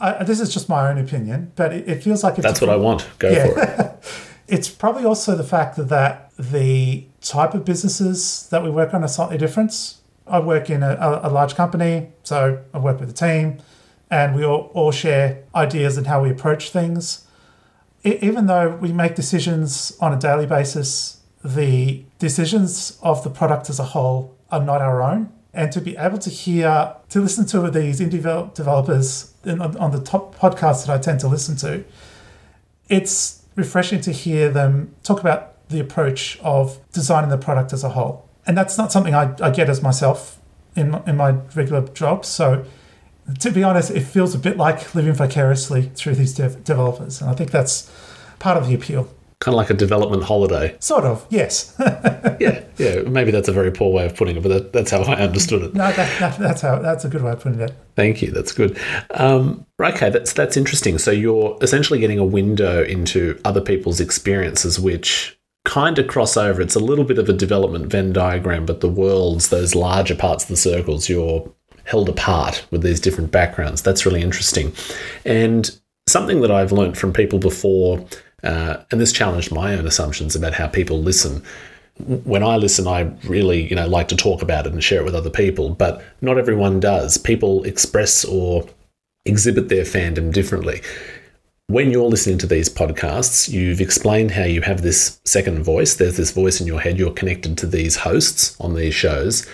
uh, 0.00 0.24
this 0.24 0.40
is 0.40 0.52
just 0.52 0.68
my 0.68 0.88
own 0.88 0.98
opinion, 0.98 1.52
but 1.56 1.72
it, 1.72 1.88
it 1.88 2.02
feels 2.02 2.22
like 2.22 2.36
that's 2.36 2.60
what 2.60 2.70
I 2.70 2.76
want. 2.76 3.06
Go 3.18 3.30
yeah. 3.30 3.46
for 3.46 3.60
it. 3.60 4.04
it's 4.48 4.68
probably 4.68 5.04
also 5.04 5.36
the 5.36 5.44
fact 5.44 5.76
that 5.76 6.30
the 6.38 7.04
type 7.20 7.52
of 7.52 7.64
businesses 7.64 8.48
that 8.50 8.62
we 8.62 8.70
work 8.70 8.94
on 8.94 9.02
are 9.04 9.08
slightly 9.08 9.36
different. 9.36 9.96
I 10.26 10.40
work 10.40 10.70
in 10.70 10.82
a, 10.82 11.20
a 11.22 11.30
large 11.30 11.54
company, 11.54 12.08
so 12.22 12.62
I 12.72 12.78
work 12.78 13.00
with 13.00 13.10
a 13.10 13.14
team, 13.14 13.58
and 14.10 14.34
we 14.34 14.44
all, 14.44 14.70
all 14.74 14.92
share 14.92 15.42
ideas 15.54 15.96
and 15.96 16.06
how 16.06 16.22
we 16.22 16.30
approach 16.30 16.70
things. 16.70 17.26
It, 18.02 18.22
even 18.22 18.46
though 18.46 18.76
we 18.76 18.92
make 18.92 19.14
decisions 19.14 19.96
on 20.00 20.12
a 20.12 20.18
daily 20.18 20.46
basis, 20.46 21.17
the 21.54 22.04
decisions 22.18 22.98
of 23.02 23.22
the 23.24 23.30
product 23.30 23.70
as 23.70 23.78
a 23.78 23.84
whole 23.84 24.36
are 24.50 24.62
not 24.62 24.80
our 24.80 25.02
own. 25.02 25.32
And 25.54 25.72
to 25.72 25.80
be 25.80 25.96
able 25.96 26.18
to 26.18 26.30
hear, 26.30 26.94
to 27.08 27.20
listen 27.20 27.46
to 27.46 27.70
these 27.70 28.00
indie 28.00 28.54
developers 28.54 29.34
on 29.46 29.90
the 29.90 30.00
top 30.00 30.36
podcasts 30.36 30.86
that 30.86 30.92
I 30.94 30.98
tend 30.98 31.20
to 31.20 31.28
listen 31.28 31.56
to, 31.56 31.84
it's 32.88 33.42
refreshing 33.56 34.00
to 34.02 34.12
hear 34.12 34.50
them 34.50 34.94
talk 35.02 35.20
about 35.20 35.68
the 35.68 35.80
approach 35.80 36.38
of 36.42 36.78
designing 36.92 37.30
the 37.30 37.38
product 37.38 37.72
as 37.72 37.82
a 37.82 37.90
whole. 37.90 38.28
And 38.46 38.56
that's 38.56 38.78
not 38.78 38.92
something 38.92 39.14
I, 39.14 39.34
I 39.40 39.50
get 39.50 39.68
as 39.68 39.82
myself 39.82 40.38
in, 40.76 41.02
in 41.06 41.16
my 41.16 41.32
regular 41.54 41.86
job. 41.88 42.24
So, 42.24 42.64
to 43.40 43.50
be 43.50 43.62
honest, 43.62 43.90
it 43.90 44.00
feels 44.00 44.34
a 44.34 44.38
bit 44.38 44.56
like 44.56 44.94
living 44.94 45.12
vicariously 45.12 45.90
through 45.94 46.14
these 46.14 46.34
dev- 46.34 46.64
developers. 46.64 47.20
And 47.20 47.28
I 47.28 47.34
think 47.34 47.50
that's 47.50 47.92
part 48.38 48.56
of 48.56 48.68
the 48.68 48.74
appeal 48.74 49.08
kind 49.40 49.54
of 49.54 49.56
like 49.56 49.70
a 49.70 49.74
development 49.74 50.24
holiday. 50.24 50.76
Sort 50.80 51.04
of, 51.04 51.24
yes. 51.30 51.74
yeah, 52.40 52.64
yeah. 52.76 53.02
Maybe 53.02 53.30
that's 53.30 53.48
a 53.48 53.52
very 53.52 53.70
poor 53.70 53.92
way 53.92 54.06
of 54.06 54.16
putting 54.16 54.36
it, 54.36 54.42
but 54.42 54.48
that, 54.48 54.72
that's 54.72 54.90
how 54.90 55.02
I 55.02 55.14
understood 55.14 55.62
it. 55.62 55.74
No, 55.74 55.92
that, 55.92 56.20
that, 56.20 56.38
that's 56.38 56.60
how 56.60 56.78
that's 56.80 57.04
a 57.04 57.08
good 57.08 57.22
way 57.22 57.32
of 57.32 57.40
putting 57.40 57.60
it. 57.60 57.72
Thank 57.94 58.20
you. 58.20 58.32
That's 58.32 58.52
good. 58.52 58.78
Um, 59.12 59.64
okay, 59.80 60.10
that's 60.10 60.32
that's 60.32 60.56
interesting. 60.56 60.98
So 60.98 61.10
you're 61.12 61.56
essentially 61.62 62.00
getting 62.00 62.18
a 62.18 62.24
window 62.24 62.82
into 62.82 63.40
other 63.44 63.60
people's 63.60 64.00
experiences, 64.00 64.80
which 64.80 65.38
kind 65.64 65.98
of 65.98 66.08
cross 66.08 66.36
over. 66.36 66.60
It's 66.60 66.74
a 66.74 66.80
little 66.80 67.04
bit 67.04 67.18
of 67.18 67.28
a 67.28 67.32
development 67.32 67.86
Venn 67.86 68.12
diagram, 68.12 68.66
but 68.66 68.80
the 68.80 68.88
worlds, 68.88 69.50
those 69.50 69.74
larger 69.74 70.16
parts 70.16 70.44
of 70.44 70.48
the 70.48 70.56
circles, 70.56 71.08
you're 71.08 71.48
held 71.84 72.08
apart 72.08 72.66
with 72.70 72.82
these 72.82 73.00
different 73.00 73.30
backgrounds. 73.30 73.82
That's 73.82 74.04
really 74.04 74.20
interesting, 74.20 74.72
and 75.24 75.78
something 76.08 76.40
that 76.40 76.50
I've 76.50 76.72
learned 76.72 76.98
from 76.98 77.12
people 77.12 77.38
before 77.38 78.04
uh, 78.42 78.78
and 78.90 79.00
this 79.00 79.12
challenged 79.12 79.52
my 79.52 79.74
own 79.74 79.86
assumptions 79.86 80.36
about 80.36 80.54
how 80.54 80.68
people 80.68 81.00
listen. 81.00 81.42
When 82.24 82.42
I 82.42 82.56
listen, 82.56 82.86
I 82.86 83.12
really, 83.24 83.68
you 83.68 83.74
know, 83.74 83.88
like 83.88 84.08
to 84.08 84.16
talk 84.16 84.42
about 84.42 84.66
it 84.66 84.72
and 84.72 84.82
share 84.82 85.00
it 85.00 85.04
with 85.04 85.16
other 85.16 85.30
people, 85.30 85.70
but 85.70 86.04
not 86.20 86.38
everyone 86.38 86.78
does. 86.78 87.18
People 87.18 87.64
express 87.64 88.24
or 88.24 88.68
exhibit 89.24 89.68
their 89.68 89.84
fandom 89.84 90.32
differently. 90.32 90.80
When 91.66 91.90
you're 91.90 92.08
listening 92.08 92.38
to 92.38 92.46
these 92.46 92.68
podcasts, 92.68 93.48
you've 93.50 93.80
explained 93.80 94.30
how 94.30 94.44
you 94.44 94.62
have 94.62 94.80
this 94.80 95.20
second 95.24 95.62
voice. 95.64 95.96
There's 95.96 96.16
this 96.16 96.30
voice 96.30 96.60
in 96.60 96.66
your 96.66 96.80
head. 96.80 96.98
You're 96.98 97.10
connected 97.10 97.58
to 97.58 97.66
these 97.66 97.96
hosts 97.96 98.58
on 98.60 98.74
these 98.74 98.94
shows. 98.94 99.46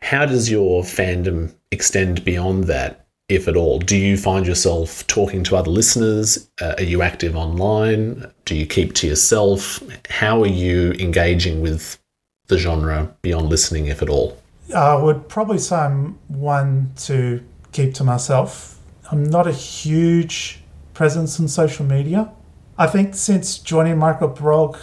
How 0.00 0.26
does 0.26 0.50
your 0.50 0.82
fandom 0.82 1.54
extend 1.72 2.24
beyond 2.24 2.64
that? 2.64 3.03
If 3.28 3.48
at 3.48 3.56
all? 3.56 3.78
Do 3.78 3.96
you 3.96 4.16
find 4.16 4.46
yourself 4.46 5.06
talking 5.06 5.44
to 5.44 5.56
other 5.56 5.70
listeners? 5.70 6.50
Uh, 6.60 6.74
are 6.76 6.84
you 6.84 7.02
active 7.02 7.36
online? 7.36 8.30
Do 8.44 8.54
you 8.54 8.66
keep 8.66 8.94
to 8.94 9.06
yourself? 9.06 9.82
How 10.10 10.42
are 10.42 10.48
you 10.48 10.92
engaging 10.92 11.60
with 11.60 11.98
the 12.48 12.58
genre 12.58 13.14
beyond 13.22 13.48
listening, 13.48 13.86
if 13.86 14.02
at 14.02 14.10
all? 14.10 14.38
I 14.74 14.94
would 14.94 15.28
probably 15.28 15.58
say 15.58 15.76
I'm 15.76 16.18
one 16.28 16.92
to 17.04 17.42
keep 17.72 17.94
to 17.94 18.04
myself. 18.04 18.78
I'm 19.10 19.24
not 19.24 19.46
a 19.46 19.52
huge 19.52 20.60
presence 20.92 21.40
on 21.40 21.48
social 21.48 21.84
media. 21.84 22.30
I 22.76 22.86
think 22.86 23.14
since 23.14 23.58
joining 23.58 23.96
Microblog 23.96 24.78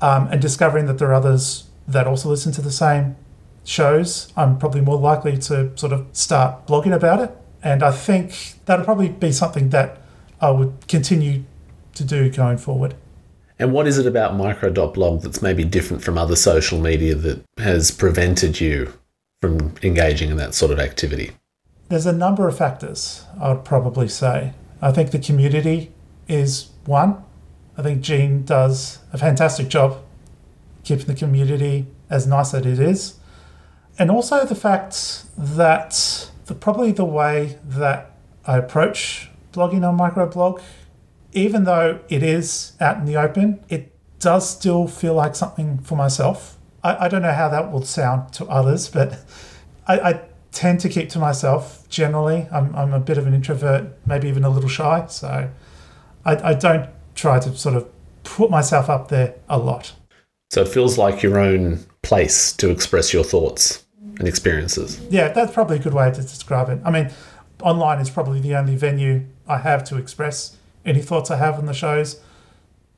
um, 0.00 0.28
and 0.28 0.40
discovering 0.40 0.86
that 0.86 0.98
there 0.98 1.08
are 1.08 1.14
others 1.14 1.64
that 1.86 2.06
also 2.06 2.28
listen 2.28 2.52
to 2.52 2.62
the 2.62 2.70
same 2.70 3.16
shows, 3.64 4.32
I'm 4.36 4.58
probably 4.58 4.80
more 4.80 4.98
likely 4.98 5.36
to 5.38 5.76
sort 5.76 5.92
of 5.92 6.06
start 6.12 6.66
blogging 6.66 6.94
about 6.94 7.20
it. 7.20 7.36
And 7.62 7.82
I 7.82 7.90
think 7.90 8.54
that'll 8.64 8.84
probably 8.84 9.08
be 9.08 9.32
something 9.32 9.70
that 9.70 9.98
I 10.40 10.50
would 10.50 10.88
continue 10.88 11.44
to 11.94 12.04
do 12.04 12.30
going 12.30 12.58
forward. 12.58 12.94
And 13.58 13.72
what 13.72 13.86
is 13.86 13.98
it 13.98 14.06
about 14.06 14.36
micro.blog 14.36 15.22
that's 15.22 15.42
maybe 15.42 15.64
different 15.64 16.02
from 16.02 16.16
other 16.16 16.36
social 16.36 16.80
media 16.80 17.14
that 17.14 17.44
has 17.58 17.90
prevented 17.90 18.58
you 18.58 18.94
from 19.42 19.74
engaging 19.82 20.30
in 20.30 20.38
that 20.38 20.54
sort 20.54 20.72
of 20.72 20.78
activity? 20.78 21.32
There's 21.90 22.06
a 22.06 22.12
number 22.12 22.48
of 22.48 22.56
factors, 22.56 23.26
I 23.38 23.52
would 23.52 23.64
probably 23.64 24.08
say. 24.08 24.54
I 24.80 24.92
think 24.92 25.10
the 25.10 25.18
community 25.18 25.92
is 26.26 26.70
one. 26.86 27.22
I 27.76 27.82
think 27.82 28.00
Jean 28.00 28.44
does 28.44 29.00
a 29.12 29.18
fantastic 29.18 29.68
job 29.68 30.02
keeping 30.84 31.06
the 31.06 31.14
community 31.14 31.86
as 32.08 32.26
nice 32.26 32.54
as 32.54 32.64
it 32.64 32.78
is. 32.78 33.16
And 33.98 34.10
also 34.10 34.44
the 34.44 34.54
fact 34.54 35.24
that 35.36 36.30
the, 36.46 36.54
probably 36.54 36.92
the 36.92 37.04
way 37.04 37.58
that 37.64 38.16
I 38.46 38.56
approach 38.58 39.28
blogging 39.52 39.86
on 39.86 39.98
microblog 39.98 40.62
even 41.32 41.64
though 41.64 42.00
it 42.08 42.22
is 42.22 42.72
out 42.80 42.96
in 42.98 43.04
the 43.04 43.16
open, 43.16 43.62
it 43.68 43.92
does 44.18 44.48
still 44.48 44.86
feel 44.86 45.14
like 45.14 45.34
something 45.34 45.78
for 45.78 45.96
myself. 45.96 46.58
I, 46.82 47.06
I 47.06 47.08
don't 47.08 47.22
know 47.22 47.32
how 47.32 47.48
that 47.48 47.70
will 47.70 47.82
sound 47.82 48.32
to 48.34 48.44
others, 48.46 48.88
but 48.88 49.24
I, 49.86 50.00
I 50.00 50.20
tend 50.52 50.80
to 50.80 50.88
keep 50.88 51.08
to 51.10 51.18
myself 51.18 51.88
generally. 51.88 52.48
I'm, 52.52 52.74
I'm 52.74 52.92
a 52.92 53.00
bit 53.00 53.18
of 53.18 53.26
an 53.26 53.34
introvert, 53.34 53.92
maybe 54.06 54.28
even 54.28 54.44
a 54.44 54.50
little 54.50 54.68
shy. 54.68 55.06
So 55.08 55.50
I, 56.24 56.50
I 56.50 56.54
don't 56.54 56.88
try 57.14 57.38
to 57.38 57.56
sort 57.56 57.76
of 57.76 57.88
put 58.24 58.50
myself 58.50 58.90
up 58.90 59.08
there 59.08 59.34
a 59.48 59.58
lot. 59.58 59.92
So 60.50 60.62
it 60.62 60.68
feels 60.68 60.98
like 60.98 61.22
your 61.22 61.38
own 61.38 61.86
place 62.02 62.52
to 62.54 62.70
express 62.70 63.12
your 63.12 63.24
thoughts 63.24 63.84
and 64.18 64.26
experiences. 64.28 65.00
Yeah, 65.10 65.28
that's 65.28 65.52
probably 65.52 65.76
a 65.76 65.80
good 65.80 65.94
way 65.94 66.10
to 66.10 66.20
describe 66.20 66.68
it. 66.68 66.80
I 66.84 66.90
mean, 66.90 67.10
online 67.62 67.98
is 68.00 68.10
probably 68.10 68.40
the 68.40 68.54
only 68.54 68.76
venue 68.76 69.26
I 69.46 69.58
have 69.58 69.84
to 69.84 69.96
express 69.96 70.56
any 70.84 71.02
thoughts 71.02 71.30
I 71.30 71.36
have 71.36 71.58
on 71.58 71.66
the 71.66 71.74
shows. 71.74 72.20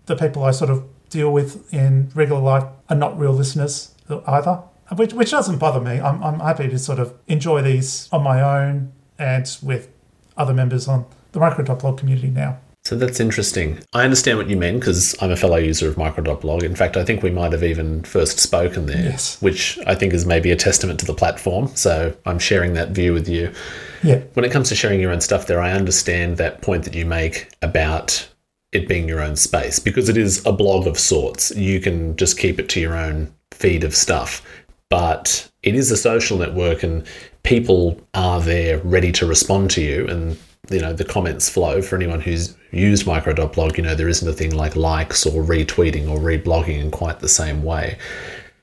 The 0.06 0.16
people 0.16 0.44
I 0.44 0.50
sort 0.50 0.70
of 0.70 0.84
deal 1.10 1.32
with 1.32 1.72
in 1.72 2.10
regular 2.14 2.40
life 2.40 2.64
are 2.88 2.96
not 2.96 3.18
real 3.18 3.32
listeners 3.32 3.94
either, 4.26 4.62
which, 4.96 5.12
which 5.12 5.30
doesn't 5.30 5.58
bother 5.58 5.80
me. 5.80 6.00
I'm, 6.00 6.22
I'm 6.22 6.40
happy 6.40 6.68
to 6.68 6.78
sort 6.78 6.98
of 6.98 7.14
enjoy 7.28 7.62
these 7.62 8.08
on 8.12 8.22
my 8.22 8.40
own 8.40 8.92
and 9.18 9.56
with 9.62 9.90
other 10.36 10.54
members 10.54 10.88
on 10.88 11.06
the 11.32 11.40
micro.blog 11.40 11.98
community 11.98 12.30
now. 12.30 12.58
So 12.84 12.96
that's 12.96 13.20
interesting. 13.20 13.78
I 13.92 14.02
understand 14.02 14.38
what 14.38 14.50
you 14.50 14.56
mean 14.56 14.80
because 14.80 15.14
I'm 15.22 15.30
a 15.30 15.36
fellow 15.36 15.56
user 15.56 15.88
of 15.88 15.96
micro.blog. 15.96 16.64
In 16.64 16.74
fact, 16.74 16.96
I 16.96 17.04
think 17.04 17.22
we 17.22 17.30
might 17.30 17.52
have 17.52 17.62
even 17.62 18.02
first 18.02 18.40
spoken 18.40 18.86
there, 18.86 19.04
yes. 19.04 19.40
which 19.40 19.78
I 19.86 19.94
think 19.94 20.12
is 20.12 20.26
maybe 20.26 20.50
a 20.50 20.56
testament 20.56 20.98
to 21.00 21.06
the 21.06 21.14
platform. 21.14 21.68
So 21.76 22.12
I'm 22.26 22.40
sharing 22.40 22.74
that 22.74 22.90
view 22.90 23.12
with 23.12 23.28
you. 23.28 23.52
Yeah. 24.02 24.16
When 24.34 24.44
it 24.44 24.50
comes 24.50 24.68
to 24.70 24.74
sharing 24.74 25.00
your 25.00 25.12
own 25.12 25.20
stuff 25.20 25.46
there, 25.46 25.60
I 25.60 25.70
understand 25.70 26.38
that 26.38 26.60
point 26.60 26.82
that 26.84 26.94
you 26.94 27.06
make 27.06 27.48
about 27.62 28.28
it 28.72 28.88
being 28.88 29.06
your 29.06 29.20
own 29.20 29.36
space 29.36 29.78
because 29.78 30.08
it 30.08 30.16
is 30.16 30.44
a 30.44 30.52
blog 30.52 30.88
of 30.88 30.98
sorts. 30.98 31.54
You 31.54 31.78
can 31.78 32.16
just 32.16 32.36
keep 32.36 32.58
it 32.58 32.68
to 32.70 32.80
your 32.80 32.96
own 32.96 33.32
feed 33.52 33.84
of 33.84 33.94
stuff. 33.94 34.44
But 34.88 35.48
it 35.62 35.76
is 35.76 35.92
a 35.92 35.96
social 35.96 36.36
network 36.36 36.82
and 36.82 37.06
people 37.44 38.00
are 38.14 38.40
there 38.40 38.78
ready 38.78 39.12
to 39.12 39.26
respond 39.26 39.70
to 39.72 39.82
you 39.82 40.08
and 40.08 40.36
you 40.72 40.80
know 40.80 40.92
the 40.92 41.04
comments 41.04 41.48
flow 41.48 41.82
for 41.82 41.96
anyone 41.96 42.20
who's 42.20 42.56
used 42.70 43.06
micro.blog 43.06 43.76
you 43.76 43.82
know 43.82 43.94
there 43.94 44.08
isn't 44.08 44.28
a 44.28 44.32
thing 44.32 44.54
like 44.54 44.76
likes 44.76 45.26
or 45.26 45.42
retweeting 45.42 46.08
or 46.08 46.18
reblogging 46.18 46.78
in 46.78 46.90
quite 46.90 47.20
the 47.20 47.28
same 47.28 47.62
way 47.62 47.96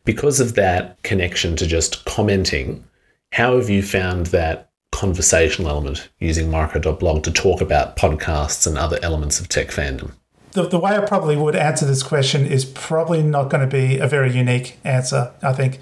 because 0.05 0.39
of 0.39 0.55
that 0.55 1.01
connection 1.03 1.55
to 1.55 1.67
just 1.67 2.03
commenting 2.05 2.83
how 3.31 3.55
have 3.55 3.69
you 3.69 3.83
found 3.83 4.27
that 4.27 4.69
conversational 4.91 5.69
element 5.69 6.09
using 6.19 6.49
micro.blog 6.49 7.23
to 7.23 7.31
talk 7.31 7.61
about 7.61 7.95
podcasts 7.95 8.65
and 8.65 8.77
other 8.77 8.99
elements 9.03 9.39
of 9.39 9.47
tech 9.47 9.67
fandom 9.67 10.11
the, 10.51 10.67
the 10.67 10.79
way 10.79 10.95
I 10.95 11.05
probably 11.05 11.35
would 11.35 11.55
answer 11.55 11.85
this 11.85 12.01
question 12.01 12.45
is 12.45 12.65
probably 12.65 13.21
not 13.21 13.49
going 13.49 13.67
to 13.67 13.71
be 13.71 13.99
a 13.99 14.07
very 14.07 14.35
unique 14.35 14.79
answer. 14.83 15.31
I 15.43 15.53
think 15.53 15.79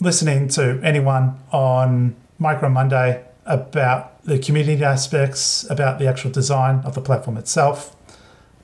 listening 0.00 0.48
to 0.48 0.80
anyone 0.82 1.38
on 1.52 2.16
Micro 2.38 2.68
Monday 2.68 3.24
about 3.44 4.11
the 4.24 4.38
community 4.38 4.82
aspects, 4.84 5.68
about 5.70 5.98
the 5.98 6.06
actual 6.06 6.30
design 6.30 6.76
of 6.84 6.94
the 6.94 7.00
platform 7.00 7.36
itself, 7.36 7.96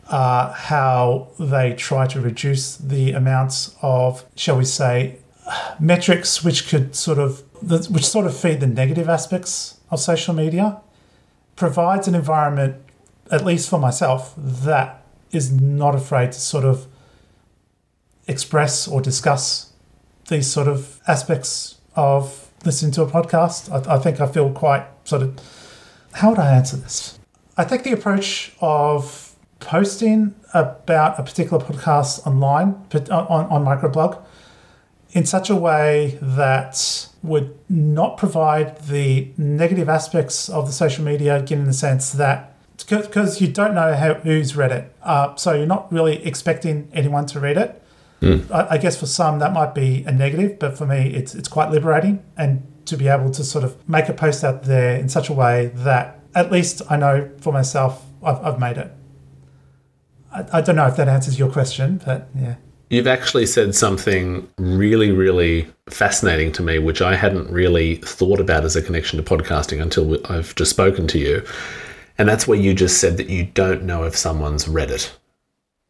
uh, 0.09 0.53
how 0.53 1.29
they 1.38 1.75
try 1.75 2.07
to 2.07 2.21
reduce 2.21 2.77
the 2.77 3.12
amounts 3.12 3.77
of, 3.83 4.25
shall 4.37 4.57
we 4.57 4.64
say, 4.64 5.18
metrics 5.81 6.44
which 6.44 6.68
could 6.68 6.94
sort 6.94 7.18
of 7.18 7.42
which 7.90 8.07
sort 8.07 8.25
of 8.27 8.37
feed 8.37 8.61
the 8.61 8.66
negative 8.66 9.09
aspects 9.09 9.81
of 9.90 9.99
social 9.99 10.33
media, 10.33 10.81
provides 11.57 12.07
an 12.07 12.14
environment, 12.14 12.77
at 13.33 13.44
least 13.44 13.68
for 13.68 13.81
myself, 13.81 14.33
that 14.37 15.03
is 15.33 15.51
not 15.53 15.94
afraid 15.94 16.31
to 16.33 16.40
sort 16.40 16.64
of 16.64 16.87
express 18.29 18.87
or 18.87 19.01
discuss 19.01 19.73
these 20.29 20.47
sort 20.47 20.68
of 20.68 21.01
aspects 21.09 21.79
of 21.97 22.47
listening 22.64 22.92
to 22.92 23.03
a 23.03 23.07
podcast. 23.07 23.71
I, 23.71 23.97
I 23.97 23.99
think 23.99 24.21
I 24.21 24.27
feel 24.27 24.51
quite 24.53 24.87
sort 25.05 25.23
of. 25.23 25.38
How 26.12 26.31
would 26.31 26.38
I 26.38 26.55
answer 26.55 26.77
this? 26.77 27.18
I 27.57 27.64
take 27.64 27.83
the 27.83 27.92
approach 27.92 28.53
of 28.61 29.35
posting 29.61 30.35
about 30.55 31.18
a 31.18 31.23
particular 31.23 31.62
podcast 31.62 32.27
online, 32.27 32.75
on, 33.11 33.47
on 33.47 33.64
microblog, 33.64 34.23
in 35.11 35.27
such 35.27 35.51
a 35.51 35.57
way 35.57 36.18
that 36.21 37.09
would 37.23 37.59
not 37.68 38.16
provide 38.16 38.79
the 38.83 39.31
negative 39.37 39.88
aspects 39.88 40.49
of 40.49 40.66
the 40.66 40.73
social 40.73 41.05
media, 41.05 41.42
given 41.42 41.66
the 41.66 41.73
sense 41.73 42.12
that 42.12 42.55
because 42.88 43.40
you 43.40 43.49
don't 43.49 43.75
know 43.75 43.94
how, 43.94 44.14
who's 44.14 44.55
read 44.55 44.71
it, 44.71 44.94
uh, 45.03 45.35
so 45.35 45.53
you're 45.53 45.66
not 45.66 45.92
really 45.92 46.25
expecting 46.25 46.88
anyone 46.92 47.27
to 47.27 47.40
read 47.40 47.57
it. 47.57 47.83
Mm. 48.20 48.50
I, 48.50 48.74
I, 48.74 48.78
guess 48.78 48.98
for 48.98 49.07
some 49.07 49.38
that 49.38 49.52
might 49.52 49.74
be 49.74 50.02
a 50.04 50.12
negative, 50.12 50.59
but 50.59 50.76
for 50.76 50.87
me 50.87 51.14
it's 51.14 51.35
it's 51.35 51.48
quite 51.48 51.70
liberating 51.70 52.24
and 52.37 52.66
to 52.87 52.96
be 52.96 53.07
able 53.07 53.31
to 53.31 53.44
sort 53.44 53.64
of 53.64 53.88
make 53.88 54.09
a 54.09 54.12
post 54.12 54.42
out 54.42 54.64
there 54.64 54.96
in 54.96 55.09
such 55.09 55.28
a 55.28 55.33
way 55.33 55.66
that 55.74 56.20
at 56.35 56.50
least 56.50 56.83
I 56.90 56.96
know 56.96 57.31
for 57.40 57.52
myself 57.52 58.04
I've, 58.22 58.44
I've 58.44 58.59
made 58.59 58.76
it. 58.76 58.92
I, 60.33 60.44
I 60.54 60.61
don't 60.61 60.76
know 60.76 60.87
if 60.87 60.96
that 60.96 61.09
answers 61.09 61.38
your 61.38 61.50
question, 61.50 62.00
but 62.04 62.28
yeah. 62.35 62.57
You've 62.90 63.07
actually 63.07 63.44
said 63.44 63.74
something 63.74 64.48
really, 64.57 65.12
really 65.12 65.68
fascinating 65.90 66.52
to 66.52 66.62
me, 66.62 66.78
which 66.78 67.02
I 67.02 67.16
hadn't 67.16 67.50
really 67.50 67.96
thought 67.96 68.40
about 68.40 68.64
as 68.64 68.76
a 68.76 68.83
connection 68.83 69.22
to 69.22 69.37
podcasting 69.37 69.83
until 69.83 70.18
I've 70.31 70.54
just 70.54 70.70
spoken 70.70 71.07
to 71.09 71.18
you. 71.18 71.44
And 72.16 72.28
that's 72.28 72.48
where 72.48 72.59
you 72.59 72.72
just 72.72 72.98
said 72.98 73.18
that 73.18 73.28
you 73.28 73.44
don't 73.44 73.85
know 73.85 74.04
if 74.04 74.16
someone's 74.16 74.66
read 74.66 74.90
it. 74.90 75.14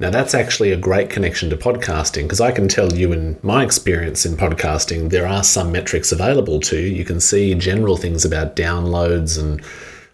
Now, 0.00 0.11
that's 0.11 0.32
actually 0.32 0.70
a 0.70 0.76
great 0.76 1.11
connection 1.11 1.50
to 1.50 1.56
podcasting 1.56 2.22
because 2.22 2.40
I 2.40 2.52
can 2.52 2.68
tell 2.68 2.92
you, 2.92 3.12
in 3.12 3.37
my 3.42 3.64
experience 3.64 4.24
in 4.24 4.37
podcasting, 4.37 5.11
there 5.11 5.26
are 5.26 5.42
some 5.42 5.72
metrics 5.72 6.12
available 6.12 6.61
to 6.61 6.78
you. 6.78 6.87
You 6.87 7.04
can 7.04 7.18
see 7.18 7.52
general 7.56 7.96
things 7.96 8.24
about 8.24 8.54
downloads 8.54 9.37
and 9.37 9.61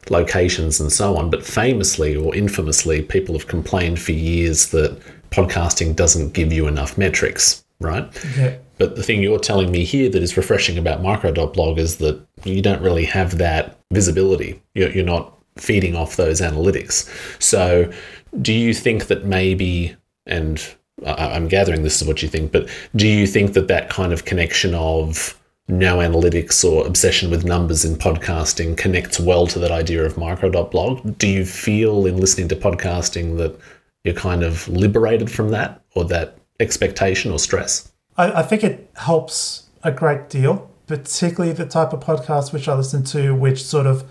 locations 0.09 0.81
and 0.81 0.90
so 0.90 1.18
on. 1.18 1.29
But 1.29 1.44
famously 1.44 2.16
or 2.16 2.35
infamously, 2.35 3.03
people 3.03 3.37
have 3.37 3.47
complained 3.47 4.01
for 4.01 4.12
years 4.12 4.68
that 4.68 4.99
podcasting 5.29 5.94
doesn't 5.94 6.33
give 6.33 6.51
you 6.51 6.66
enough 6.66 6.97
metrics, 6.97 7.62
right? 7.79 8.09
Yeah. 8.38 8.57
But 8.79 8.97
the 8.97 9.03
thing 9.03 9.23
you're 9.23 9.38
telling 9.38 9.70
me 9.70 9.85
here 9.85 10.09
that 10.09 10.23
is 10.23 10.38
refreshing 10.38 10.79
about 10.79 11.03
micro.blog 11.03 11.79
is 11.79 11.99
that 11.99 12.27
you 12.44 12.62
don't 12.62 12.81
really 12.81 13.05
have 13.05 13.37
that 13.37 13.79
visibility. 13.92 14.62
You're 14.75 15.05
not 15.05 15.34
feeding 15.57 15.95
off 15.95 16.17
those 16.17 16.40
analytics. 16.40 17.09
So 17.43 17.93
do 18.40 18.53
you 18.53 18.75
think 18.75 19.07
that 19.07 19.25
maybe, 19.25 19.97
and 20.27 20.62
I'm 21.07 21.49
gathering 21.49 21.83
this 21.83 22.01
is 22.01 22.09
what 22.09 22.23
you 22.23 22.29
think, 22.29 22.53
but 22.53 22.69
do 22.97 23.09
you 23.09 23.27
think 23.27 23.53
that 23.55 23.69
that 23.69 23.90
kind 23.90 24.12
of 24.12 24.25
connection 24.25 24.75
of 24.75 25.38
no 25.69 25.99
analytics 25.99 26.64
or 26.64 26.87
obsession 26.87 27.31
with 27.31 27.45
numbers 27.45 27.85
in 27.85 27.97
podcasting 27.97 28.77
connects 28.77 29.19
well 29.19 29.47
to 29.47 29.59
that 29.59 29.71
idea 29.71 30.05
of 30.05 30.19
micro.blog? 30.19 31.19
Do 31.19 31.29
you 31.29 31.45
feel 31.45 32.07
in 32.07 32.19
listening 32.19 32.49
to 32.49 32.57
podcasting 32.57 33.38
that 33.38 33.59
you're 34.05 34.14
kind 34.14 34.43
of 34.43 34.69
liberated 34.69 35.31
from 35.31 35.51
that 35.51 35.83
or 35.95 36.05
that 36.07 36.37
expectation 36.61 37.33
or 37.33 37.38
stress? 37.38 37.93
I, 38.17 38.40
I 38.40 38.43
think 38.43 38.62
it 38.62 38.90
helps 38.97 39.69
a 39.83 39.90
great 39.90 40.29
deal, 40.29 40.71
particularly 40.87 41.53
the 41.53 41.67
type 41.67 41.93
of 41.93 42.01
podcast 42.01 42.53
which 42.53 42.69
I 42.69 42.75
listen 42.75 43.05
to, 43.05 43.35
which 43.35 43.64
sort 43.64 43.87
of 43.87 44.05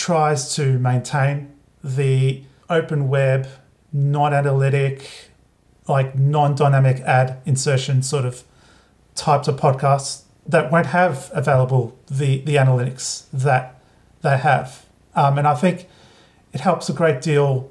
tries 0.00 0.54
to 0.54 0.78
maintain 0.78 1.52
the 1.84 2.42
open 2.70 3.06
web, 3.06 3.46
non 3.92 4.32
analytic, 4.32 5.30
like 5.86 6.18
non 6.18 6.54
dynamic 6.54 7.00
ad 7.00 7.36
insertion 7.44 8.02
sort 8.02 8.24
of 8.24 8.42
types 9.14 9.46
of 9.46 9.56
podcasts 9.56 10.22
that 10.46 10.72
won't 10.72 10.86
have 10.86 11.30
available 11.34 11.94
the, 12.10 12.40
the 12.40 12.56
analytics 12.56 13.24
that 13.30 13.78
they 14.22 14.38
have. 14.38 14.86
Um, 15.14 15.36
and 15.36 15.46
I 15.46 15.54
think 15.54 15.86
it 16.54 16.60
helps 16.60 16.88
a 16.88 16.94
great 16.94 17.20
deal 17.20 17.70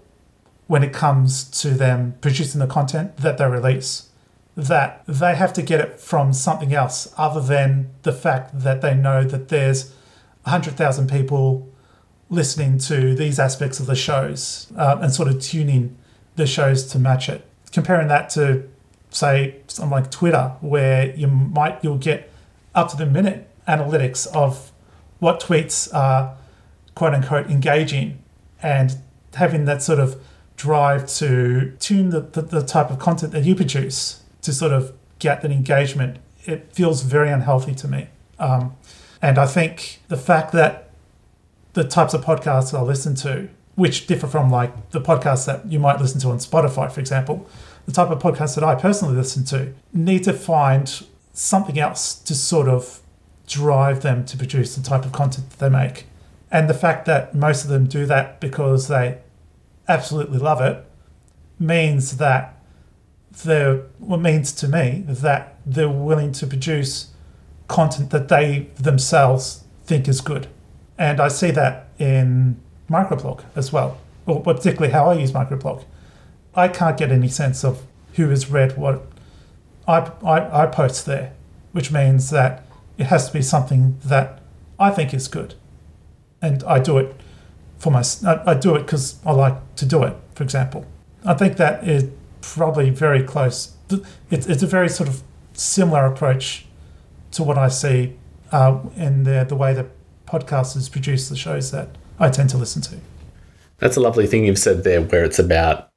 when 0.67 0.83
it 0.83 0.93
comes 0.93 1.43
to 1.61 1.71
them 1.71 2.13
producing 2.21 2.59
the 2.59 2.67
content 2.67 3.17
that 3.17 3.39
they 3.39 3.47
release. 3.47 4.09
That 4.55 5.03
they 5.07 5.33
have 5.33 5.51
to 5.53 5.63
get 5.63 5.79
it 5.79 5.99
from 5.99 6.33
something 6.33 6.75
else 6.75 7.11
other 7.17 7.41
than 7.41 7.89
the 8.03 8.13
fact 8.13 8.59
that 8.59 8.81
they 8.81 8.93
know 8.93 9.23
that 9.23 9.47
there's 9.47 9.91
100,000 10.43 11.09
people 11.09 11.67
listening 12.29 12.77
to 12.77 13.15
these 13.15 13.39
aspects 13.39 13.79
of 13.79 13.85
the 13.85 13.95
shows 13.95 14.71
uh, 14.77 14.97
and 15.01 15.13
sort 15.13 15.27
of 15.27 15.41
tuning 15.41 15.95
the 16.35 16.45
shows 16.45 16.85
to 16.87 16.99
match 16.99 17.27
it. 17.29 17.45
comparing 17.71 18.07
that 18.07 18.29
to 18.31 18.67
say 19.11 19.55
something 19.67 19.91
like 19.91 20.11
Twitter, 20.11 20.55
where 20.61 21.15
you 21.15 21.27
might 21.27 21.83
you'll 21.83 21.97
get 21.97 22.31
up 22.75 22.89
to 22.89 22.97
the 22.97 23.05
minute 23.05 23.47
analytics 23.67 24.27
of 24.35 24.71
what 25.19 25.39
tweets 25.39 25.93
are 25.93 26.35
quote 26.95 27.13
unquote 27.13 27.49
engaging 27.49 28.19
and 28.61 28.97
having 29.35 29.65
that 29.65 29.81
sort 29.81 29.99
of 29.99 30.21
drive 30.57 31.07
to 31.07 31.73
tune 31.79 32.09
the, 32.09 32.19
the, 32.21 32.41
the 32.41 32.63
type 32.63 32.89
of 32.89 32.99
content 32.99 33.31
that 33.31 33.45
you 33.45 33.55
produce 33.55 34.23
to 34.41 34.51
sort 34.51 34.73
of 34.73 34.93
get 35.19 35.41
that 35.41 35.51
engagement, 35.51 36.17
it 36.45 36.73
feels 36.73 37.03
very 37.03 37.29
unhealthy 37.29 37.73
to 37.75 37.87
me. 37.87 38.07
Um, 38.39 38.75
and 39.21 39.37
I 39.37 39.45
think 39.45 40.01
the 40.07 40.17
fact 40.17 40.51
that 40.53 40.88
the 41.73 41.83
types 41.83 42.13
of 42.13 42.23
podcasts 42.23 42.77
I 42.77 42.81
listen 42.81 43.15
to, 43.15 43.49
which 43.75 44.07
differ 44.07 44.27
from 44.27 44.49
like 44.49 44.91
the 44.91 45.01
podcasts 45.01 45.45
that 45.45 45.71
you 45.71 45.79
might 45.79 45.99
listen 45.99 46.19
to 46.21 46.29
on 46.29 46.37
Spotify, 46.37 46.91
for 46.91 46.99
example, 46.99 47.47
the 47.85 47.91
type 47.91 48.09
of 48.09 48.19
podcasts 48.19 48.55
that 48.55 48.63
I 48.63 48.75
personally 48.75 49.15
listen 49.15 49.43
to 49.45 49.73
need 49.93 50.23
to 50.25 50.33
find 50.33 51.05
something 51.33 51.79
else 51.79 52.15
to 52.15 52.35
sort 52.35 52.67
of 52.67 53.01
drive 53.47 54.01
them 54.01 54.25
to 54.25 54.37
produce 54.37 54.75
the 54.75 54.83
type 54.83 55.05
of 55.05 55.11
content 55.11 55.49
that 55.49 55.59
they 55.59 55.69
make. 55.69 56.05
And 56.51 56.69
the 56.69 56.73
fact 56.73 57.05
that 57.05 57.35
most 57.35 57.63
of 57.63 57.69
them 57.69 57.85
do 57.85 58.05
that 58.05 58.39
because 58.39 58.87
they 58.87 59.19
absolutely 59.87 60.37
love 60.37 60.61
it 60.61 60.85
means 61.59 62.17
that 62.17 62.55
they're 63.43 63.77
what 63.99 64.19
means 64.19 64.51
to 64.51 64.67
me 64.67 65.03
that 65.07 65.57
they're 65.65 65.89
willing 65.89 66.31
to 66.31 66.47
produce 66.47 67.11
content 67.67 68.09
that 68.09 68.27
they 68.27 68.69
themselves 68.75 69.63
think 69.85 70.07
is 70.07 70.21
good. 70.21 70.47
And 70.99 71.21
I 71.21 71.29
see 71.29 71.49
that 71.51 71.87
in 71.97 72.59
microblog 72.89 73.45
as 73.55 73.71
well, 73.71 73.97
or 74.25 74.43
particularly 74.43 74.91
how 74.91 75.09
I 75.09 75.13
use 75.13 75.31
microblog. 75.31 75.85
I 76.53 76.67
can't 76.67 76.97
get 76.97 77.09
any 77.09 77.29
sense 77.29 77.63
of 77.63 77.83
who 78.15 78.29
has 78.29 78.51
read 78.51 78.77
what 78.77 79.05
I, 79.87 80.11
I, 80.23 80.63
I 80.63 80.65
post 80.65 81.05
there, 81.05 81.31
which 81.71 81.89
means 81.89 82.29
that 82.31 82.65
it 82.97 83.05
has 83.05 83.27
to 83.27 83.33
be 83.33 83.41
something 83.41 83.97
that 84.03 84.41
I 84.77 84.91
think 84.91 85.13
is 85.13 85.29
good. 85.29 85.55
And 86.41 86.63
I 86.63 86.79
do 86.79 86.97
it 86.97 87.15
for 87.77 87.91
my, 87.91 88.03
I, 88.45 88.53
do 88.55 88.75
it 88.75 88.81
because 88.81 89.19
I 89.25 89.31
like 89.31 89.55
to 89.77 89.85
do 89.85 90.03
it, 90.03 90.15
for 90.35 90.43
example. 90.43 90.85
I 91.25 91.33
think 91.33 91.55
that 91.57 91.87
is 91.87 92.09
probably 92.41 92.89
very 92.89 93.23
close. 93.23 93.73
It's, 94.29 94.47
it's 94.47 94.63
a 94.63 94.67
very 94.67 94.89
sort 94.89 95.07
of 95.07 95.23
similar 95.53 96.05
approach 96.05 96.65
to 97.31 97.43
what 97.43 97.57
I 97.57 97.69
see 97.69 98.17
uh, 98.51 98.79
in 98.97 99.23
the, 99.23 99.45
the 99.47 99.55
way 99.55 99.73
that 99.73 99.87
podcasters 100.29 100.91
produce 100.91 101.29
the 101.29 101.35
shows 101.35 101.71
that 101.71 101.89
I 102.19 102.29
tend 102.29 102.49
to 102.51 102.57
listen 102.57 102.81
to. 102.83 102.97
That's 103.77 103.95
a 103.95 104.01
lovely 104.01 104.27
thing 104.27 104.45
you've 104.45 104.59
said 104.59 104.83
there, 104.83 105.01
where 105.01 105.23
it's 105.23 105.39
about 105.39 105.89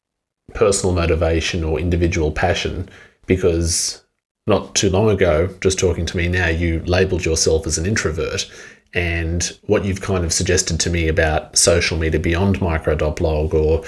personal 0.54 0.94
motivation 0.94 1.64
or 1.64 1.78
individual 1.78 2.30
passion, 2.30 2.88
because 3.26 4.02
not 4.46 4.74
too 4.74 4.90
long 4.90 5.10
ago, 5.10 5.48
just 5.60 5.78
talking 5.78 6.06
to 6.06 6.16
me 6.16 6.28
now, 6.28 6.48
you 6.48 6.80
labeled 6.84 7.24
yourself 7.24 7.66
as 7.66 7.78
an 7.78 7.86
introvert. 7.86 8.50
And 8.94 9.58
what 9.62 9.84
you've 9.84 10.00
kind 10.00 10.24
of 10.24 10.32
suggested 10.32 10.78
to 10.80 10.90
me 10.90 11.08
about 11.08 11.56
social 11.56 11.96
media 11.96 12.20
beyond 12.20 12.60
micro.blog 12.60 13.54
or 13.54 13.84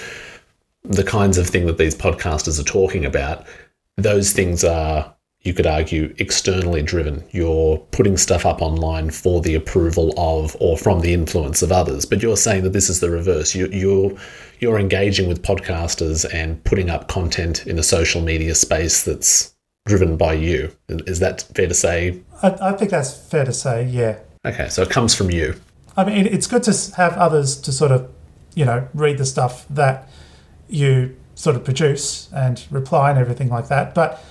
the 0.83 1.05
kinds 1.05 1.39
of 1.39 1.47
thing 1.47 1.67
that 1.67 1.79
these 1.79 1.95
podcasters 1.95 2.59
are 2.61 2.65
talking 2.65 3.05
about, 3.05 3.47
those 3.97 4.33
things 4.33 4.65
are, 4.65 5.14
you 5.45 5.53
could 5.53 5.67
argue, 5.67 6.15
externally 6.19 6.83
driven. 6.83 7.23
You're 7.31 7.77
putting 7.93 8.17
stuff 8.17 8.47
up 8.47 8.63
online 8.63 9.11
for 9.11 9.43
the 9.43 9.55
approval 9.55 10.15
of 10.17 10.57
or 10.59 10.77
from 10.79 11.01
the 11.01 11.13
influence 11.13 11.63
of 11.63 11.71
others. 11.71 12.07
But 12.07 12.23
you're 12.23 12.39
saying 12.39 12.65
that 12.65 12.73
this 12.73 12.89
is 12.89 13.01
the 13.01 13.11
reverse. 13.11 13.55
You, 13.55 13.69
you're 13.69 14.13
you're 14.59 14.79
engaging 14.79 15.29
with 15.29 15.43
podcasters 15.43 16.25
and 16.33 16.63
putting 16.65 16.89
up 16.89 17.09
content 17.09 17.67
in 17.67 17.79
a 17.79 17.83
social 17.83 18.23
media 18.23 18.55
space 18.55 19.03
that's 19.03 19.55
driven 19.87 20.17
by 20.17 20.33
you. 20.33 20.75
Is 20.89 21.21
that 21.21 21.43
fair 21.55 21.69
to 21.69 21.75
say? 21.75 22.23
I, 22.43 22.57
I 22.61 22.73
think 22.73 22.91
that's 22.91 23.15
fair 23.15 23.45
to 23.45 23.53
say. 23.53 23.85
Yeah. 23.85 24.19
Okay, 24.47 24.69
so 24.69 24.83
it 24.83 24.91
comes 24.91 25.15
from 25.15 25.31
you. 25.31 25.61
I 25.97 26.05
mean, 26.05 26.27
it's 26.27 26.47
good 26.47 26.63
to 26.65 26.97
have 26.97 27.13
others 27.19 27.61
to 27.61 27.73
sort 27.73 27.93
of, 27.93 28.11
you 28.55 28.65
know, 28.65 28.89
read 28.95 29.19
the 29.19 29.27
stuff 29.27 29.67
that 29.69 30.09
you 30.69 31.17
sort 31.35 31.57
of 31.57 31.65
produce 31.65 32.33
and 32.33 32.65
reply 32.71 33.11
and 33.11 33.19
everything 33.19 33.49
like 33.49 33.69
that. 33.69 33.95
But 33.95 34.25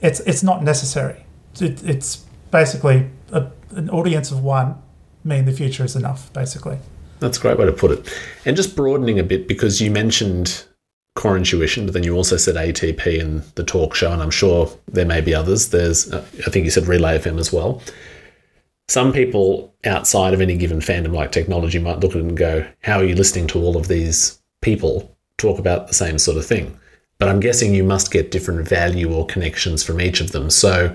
it's 0.00 0.20
it's 0.20 0.42
not 0.42 0.62
necessary. 0.62 1.24
It, 1.60 1.82
it's 1.82 2.24
basically 2.50 3.10
a, 3.32 3.50
an 3.70 3.90
audience 3.90 4.30
of 4.30 4.42
one. 4.42 4.80
Me 5.24 5.38
in 5.38 5.44
the 5.44 5.52
future 5.52 5.84
is 5.84 5.96
enough, 5.96 6.32
basically. 6.32 6.78
That's 7.20 7.38
a 7.38 7.40
great 7.40 7.58
way 7.58 7.66
to 7.66 7.72
put 7.72 7.90
it. 7.90 8.08
And 8.44 8.56
just 8.56 8.76
broadening 8.76 9.18
a 9.18 9.24
bit 9.24 9.48
because 9.48 9.80
you 9.80 9.90
mentioned 9.90 10.64
core 11.18 11.36
intuition, 11.36 11.84
but 11.84 11.94
then 11.94 12.04
you 12.04 12.14
also 12.14 12.36
said 12.36 12.54
ATP 12.54 13.20
and 13.20 13.42
the 13.56 13.64
talk 13.64 13.94
show, 13.94 14.12
and 14.12 14.22
I'm 14.22 14.30
sure 14.30 14.70
there 14.86 15.04
may 15.04 15.20
be 15.20 15.34
others. 15.34 15.70
There's, 15.70 16.12
uh, 16.12 16.24
I 16.46 16.50
think 16.50 16.64
you 16.64 16.70
said 16.70 16.86
Relay 16.86 17.18
FM 17.18 17.40
as 17.40 17.52
well. 17.52 17.82
Some 18.86 19.12
people 19.12 19.74
outside 19.84 20.32
of 20.32 20.40
any 20.40 20.56
given 20.56 20.78
fandom 20.78 21.12
like 21.12 21.32
technology 21.32 21.80
might 21.80 21.98
look 21.98 22.12
at 22.12 22.18
it 22.18 22.24
and 22.24 22.36
go, 22.36 22.66
How 22.82 22.98
are 22.98 23.04
you 23.04 23.16
listening 23.16 23.48
to 23.48 23.58
all 23.58 23.76
of 23.76 23.88
these 23.88 24.40
people 24.62 25.14
talk 25.38 25.58
about 25.58 25.88
the 25.88 25.94
same 25.94 26.18
sort 26.18 26.38
of 26.38 26.46
thing? 26.46 26.78
But 27.18 27.28
I'm 27.28 27.40
guessing 27.40 27.74
you 27.74 27.84
must 27.84 28.10
get 28.10 28.30
different 28.30 28.68
value 28.68 29.12
or 29.12 29.26
connections 29.26 29.82
from 29.82 30.00
each 30.00 30.20
of 30.20 30.32
them. 30.32 30.50
So, 30.50 30.94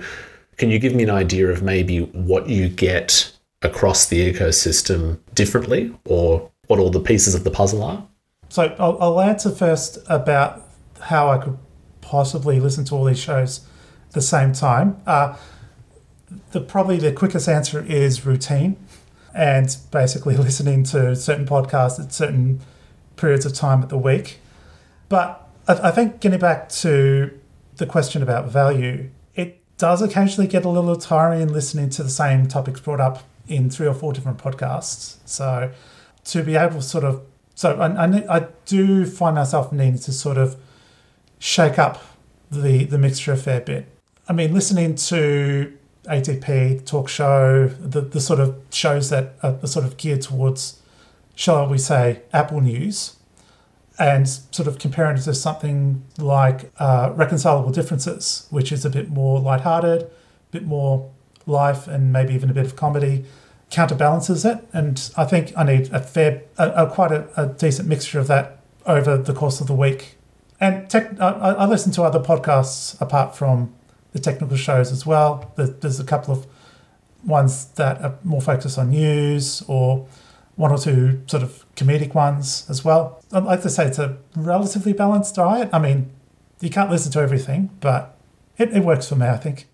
can 0.56 0.70
you 0.70 0.78
give 0.78 0.94
me 0.94 1.02
an 1.02 1.10
idea 1.10 1.48
of 1.48 1.62
maybe 1.62 2.00
what 2.00 2.48
you 2.48 2.68
get 2.68 3.32
across 3.62 4.06
the 4.06 4.32
ecosystem 4.32 5.18
differently 5.34 5.94
or 6.04 6.50
what 6.66 6.78
all 6.78 6.90
the 6.90 7.00
pieces 7.00 7.34
of 7.34 7.44
the 7.44 7.50
puzzle 7.50 7.82
are? 7.82 8.06
So, 8.48 8.74
I'll, 8.78 8.96
I'll 9.02 9.20
answer 9.20 9.50
first 9.50 9.98
about 10.08 10.62
how 11.00 11.30
I 11.30 11.38
could 11.38 11.58
possibly 12.00 12.58
listen 12.60 12.84
to 12.86 12.94
all 12.94 13.04
these 13.04 13.18
shows 13.18 13.66
at 14.08 14.12
the 14.12 14.22
same 14.22 14.52
time. 14.52 15.02
Uh, 15.06 15.36
the 16.52 16.60
probably 16.60 16.98
the 16.98 17.12
quickest 17.12 17.48
answer 17.48 17.84
is 17.84 18.24
routine 18.24 18.76
and 19.34 19.76
basically 19.90 20.36
listening 20.48 20.84
to 20.84 21.14
certain 21.14 21.46
podcasts 21.46 22.02
at 22.02 22.12
certain 22.12 22.60
periods 23.16 23.44
of 23.44 23.52
time 23.52 23.82
at 23.82 23.88
the 23.88 23.98
week. 23.98 24.38
But 25.08 25.43
I, 25.66 25.90
think 25.90 26.20
getting 26.20 26.38
back 26.38 26.68
to 26.70 27.38
the 27.76 27.86
question 27.86 28.22
about 28.22 28.50
value, 28.50 29.10
it 29.34 29.60
does 29.78 30.02
occasionally 30.02 30.46
get 30.46 30.64
a 30.64 30.68
little 30.68 30.96
tiring 30.96 31.48
listening 31.48 31.90
to 31.90 32.02
the 32.02 32.10
same 32.10 32.46
topics 32.46 32.80
brought 32.80 33.00
up 33.00 33.22
in 33.48 33.70
three 33.70 33.86
or 33.86 33.94
four 33.94 34.12
different 34.12 34.38
podcasts. 34.38 35.16
So 35.24 35.70
to 36.24 36.42
be 36.42 36.56
able 36.56 36.76
to 36.76 36.82
sort 36.82 37.04
of, 37.04 37.22
so 37.54 37.78
I, 37.78 38.06
I, 38.06 38.36
I 38.36 38.46
do 38.66 39.06
find 39.06 39.36
myself 39.36 39.72
needing 39.72 39.98
to 39.98 40.12
sort 40.12 40.38
of 40.38 40.56
shake 41.38 41.78
up 41.78 42.02
the 42.50 42.84
the 42.84 42.98
mixture 42.98 43.32
a 43.32 43.36
fair 43.36 43.60
bit. 43.60 43.86
I 44.28 44.32
mean, 44.32 44.54
listening 44.54 44.94
to 44.96 45.76
ATP 46.04 46.84
talk 46.86 47.08
show, 47.08 47.68
the, 47.68 48.00
the 48.00 48.20
sort 48.20 48.40
of 48.40 48.56
shows 48.70 49.10
that 49.10 49.34
are 49.42 49.66
sort 49.66 49.84
of 49.84 49.96
geared 49.96 50.22
towards, 50.22 50.80
shall 51.34 51.68
we 51.68 51.78
say, 51.78 52.22
Apple 52.32 52.60
News, 52.60 53.16
and 53.98 54.28
sort 54.28 54.66
of 54.66 54.78
comparing 54.78 55.16
it 55.16 55.22
to 55.22 55.34
something 55.34 56.04
like 56.18 56.72
uh, 56.78 57.12
Reconcilable 57.14 57.70
Differences, 57.70 58.46
which 58.50 58.72
is 58.72 58.84
a 58.84 58.90
bit 58.90 59.08
more 59.08 59.38
lighthearted, 59.38 60.02
a 60.02 60.10
bit 60.50 60.64
more 60.64 61.10
life, 61.46 61.86
and 61.86 62.12
maybe 62.12 62.34
even 62.34 62.50
a 62.50 62.52
bit 62.52 62.66
of 62.66 62.74
comedy, 62.74 63.24
counterbalances 63.70 64.44
it. 64.44 64.66
And 64.72 65.10
I 65.16 65.24
think 65.24 65.52
I 65.56 65.64
need 65.64 65.92
a 65.92 66.00
fair, 66.00 66.42
a, 66.58 66.70
a 66.70 66.90
quite 66.90 67.12
a, 67.12 67.28
a, 67.40 67.46
decent 67.46 67.88
mixture 67.88 68.18
of 68.18 68.26
that 68.28 68.58
over 68.86 69.16
the 69.16 69.32
course 69.32 69.60
of 69.60 69.66
the 69.66 69.74
week. 69.74 70.16
And 70.60 70.88
tech, 70.88 71.20
I, 71.20 71.28
I 71.28 71.66
listen 71.66 71.92
to 71.92 72.02
other 72.02 72.20
podcasts 72.20 73.00
apart 73.00 73.36
from 73.36 73.74
the 74.12 74.18
technical 74.18 74.56
shows 74.56 74.92
as 74.92 75.04
well. 75.04 75.52
There's 75.56 76.00
a 76.00 76.04
couple 76.04 76.34
of 76.34 76.46
ones 77.24 77.66
that 77.74 78.00
are 78.02 78.18
more 78.22 78.40
focused 78.40 78.78
on 78.78 78.90
news 78.90 79.62
or 79.66 80.06
one 80.56 80.70
or 80.70 80.78
two 80.78 81.22
sort 81.26 81.42
of 81.42 81.64
comedic 81.74 82.14
ones 82.14 82.66
as 82.68 82.84
well. 82.84 83.22
I'd 83.32 83.44
like 83.44 83.62
to 83.62 83.70
say 83.70 83.86
it's 83.86 83.98
a 83.98 84.18
relatively 84.36 84.92
balanced 84.92 85.34
diet. 85.34 85.68
I 85.72 85.78
mean, 85.78 86.10
you 86.60 86.70
can't 86.70 86.90
listen 86.90 87.10
to 87.12 87.20
everything, 87.20 87.70
but 87.80 88.16
it, 88.58 88.72
it 88.72 88.84
works 88.84 89.08
for 89.08 89.16
me, 89.16 89.26
I 89.26 89.36
think. 89.36 89.66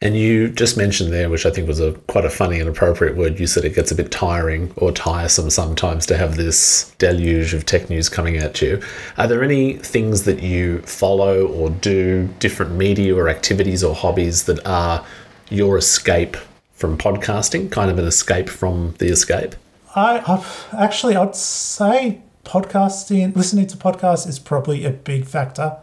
And 0.00 0.16
you 0.16 0.48
just 0.48 0.76
mentioned 0.76 1.12
there, 1.12 1.30
which 1.30 1.46
I 1.46 1.50
think 1.50 1.68
was 1.68 1.78
a 1.78 1.92
quite 2.08 2.24
a 2.24 2.30
funny 2.30 2.58
and 2.58 2.68
appropriate 2.68 3.16
word. 3.16 3.38
You 3.38 3.46
said 3.46 3.64
it 3.64 3.76
gets 3.76 3.92
a 3.92 3.94
bit 3.94 4.10
tiring 4.10 4.72
or 4.76 4.90
tiresome 4.90 5.48
sometimes 5.48 6.06
to 6.06 6.16
have 6.16 6.36
this 6.36 6.92
deluge 6.98 7.54
of 7.54 7.64
tech 7.64 7.88
news 7.88 8.08
coming 8.08 8.36
at 8.36 8.60
you. 8.60 8.82
Are 9.16 9.28
there 9.28 9.44
any 9.44 9.74
things 9.74 10.24
that 10.24 10.42
you 10.42 10.80
follow 10.80 11.46
or 11.46 11.70
do, 11.70 12.28
different 12.40 12.72
media 12.72 13.14
or 13.14 13.28
activities 13.28 13.84
or 13.84 13.94
hobbies 13.94 14.42
that 14.44 14.66
are 14.66 15.06
your 15.50 15.78
escape 15.78 16.36
from 16.72 16.98
podcasting, 16.98 17.70
kind 17.70 17.88
of 17.88 17.96
an 17.96 18.04
escape 18.04 18.48
from 18.48 18.96
the 18.98 19.06
escape? 19.06 19.54
I 19.94 20.22
I've, 20.26 20.66
actually 20.72 21.16
I'd 21.16 21.36
say 21.36 22.22
podcasting, 22.44 23.36
listening 23.36 23.66
to 23.68 23.76
podcasts 23.76 24.26
is 24.26 24.38
probably 24.38 24.84
a 24.84 24.90
big 24.90 25.26
factor 25.26 25.78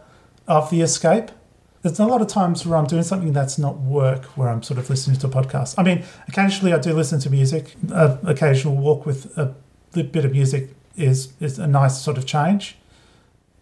of 0.46 0.70
the 0.70 0.80
escape 0.80 1.30
there's 1.82 1.98
a 1.98 2.04
lot 2.04 2.20
of 2.20 2.28
times 2.28 2.66
where 2.66 2.78
I'm 2.78 2.86
doing 2.86 3.02
something 3.02 3.32
that's 3.32 3.58
not 3.58 3.78
work, 3.78 4.24
where 4.36 4.48
I'm 4.48 4.62
sort 4.62 4.78
of 4.78 4.90
listening 4.90 5.18
to 5.20 5.26
a 5.28 5.30
podcast. 5.30 5.74
I 5.78 5.82
mean, 5.82 6.04
occasionally 6.28 6.74
I 6.74 6.78
do 6.78 6.92
listen 6.92 7.20
to 7.20 7.30
music. 7.30 7.74
An 7.90 8.18
occasional 8.26 8.76
walk 8.76 9.06
with 9.06 9.36
a 9.38 9.54
bit 9.92 10.24
of 10.24 10.32
music 10.32 10.70
is 10.96 11.32
is 11.40 11.58
a 11.58 11.66
nice 11.66 12.00
sort 12.00 12.18
of 12.18 12.26
change. 12.26 12.76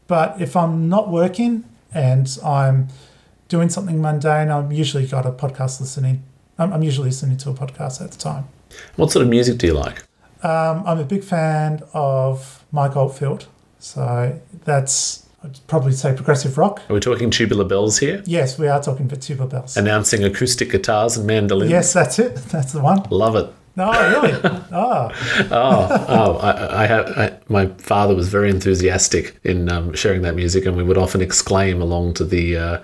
But 0.09 0.41
if 0.41 0.57
I'm 0.57 0.89
not 0.89 1.11
working 1.11 1.65
and 1.93 2.27
I'm 2.45 2.89
doing 3.49 3.69
something 3.69 4.01
mundane, 4.01 4.51
I'm 4.51 4.73
usually 4.73 5.07
got 5.07 5.25
a 5.25 5.31
podcast 5.31 5.81
listening. 5.81 6.25
I'm, 6.59 6.73
I'm 6.73 6.83
usually 6.83 7.09
listening 7.09 7.37
to 7.39 7.51
a 7.51 7.55
podcast 7.55 8.03
at 8.03 8.11
the 8.11 8.19
time. 8.19 8.49
What 8.97 9.13
sort 9.13 9.23
of 9.23 9.31
music 9.31 9.59
do 9.59 9.69
you 9.69 9.75
like? 9.75 10.03
Um, 10.42 10.83
I'm 10.87 10.98
a 10.98 11.05
big 11.05 11.24
fan 11.24 11.83
of 11.92 12.64
Mike 12.72 12.96
Oldfield, 12.96 13.46
so 13.79 14.38
that's 14.64 15.27
I'd 15.42 15.59
probably 15.68 15.92
say 15.92 16.14
progressive 16.14 16.59
rock. 16.59 16.81
Are 16.90 16.94
we 16.94 17.01
talking 17.01 17.31
tubular 17.31 17.64
bells 17.64 17.98
here? 17.98 18.22
Yes, 18.27 18.59
we 18.59 18.68
are 18.68 18.83
talking 18.83 19.07
about 19.07 19.20
tubular 19.20 19.48
bells. 19.48 19.77
Announcing 19.77 20.24
acoustic 20.24 20.70
guitars 20.70 21.16
and 21.16 21.27
mandolins? 21.27 21.70
yes, 21.70 21.92
that's 21.92 22.18
it. 22.18 22.35
That's 22.51 22.72
the 22.72 22.81
one. 22.81 23.03
Love 23.11 23.37
it. 23.37 23.53
No, 23.77 23.90
really. 23.92 24.33
oh, 24.72 25.11
Oh, 25.53 26.07
oh! 26.09 26.37
I, 26.38 26.83
I 26.83 26.87
have. 26.87 27.07
I, 27.16 27.38
my 27.48 27.66
father 27.79 28.14
was 28.16 28.29
very 28.29 28.51
enthusiastic 28.51 29.38
in 29.44 29.70
um, 29.70 29.94
sharing 29.94 30.22
that 30.22 30.35
music, 30.35 30.66
and 30.66 30.77
we 30.77 30.83
would 30.83 30.98
often 30.98 31.20
exclaim 31.20 31.81
along 31.81 32.14
to 32.14 32.24
the 32.24 32.57
uh, 32.57 32.83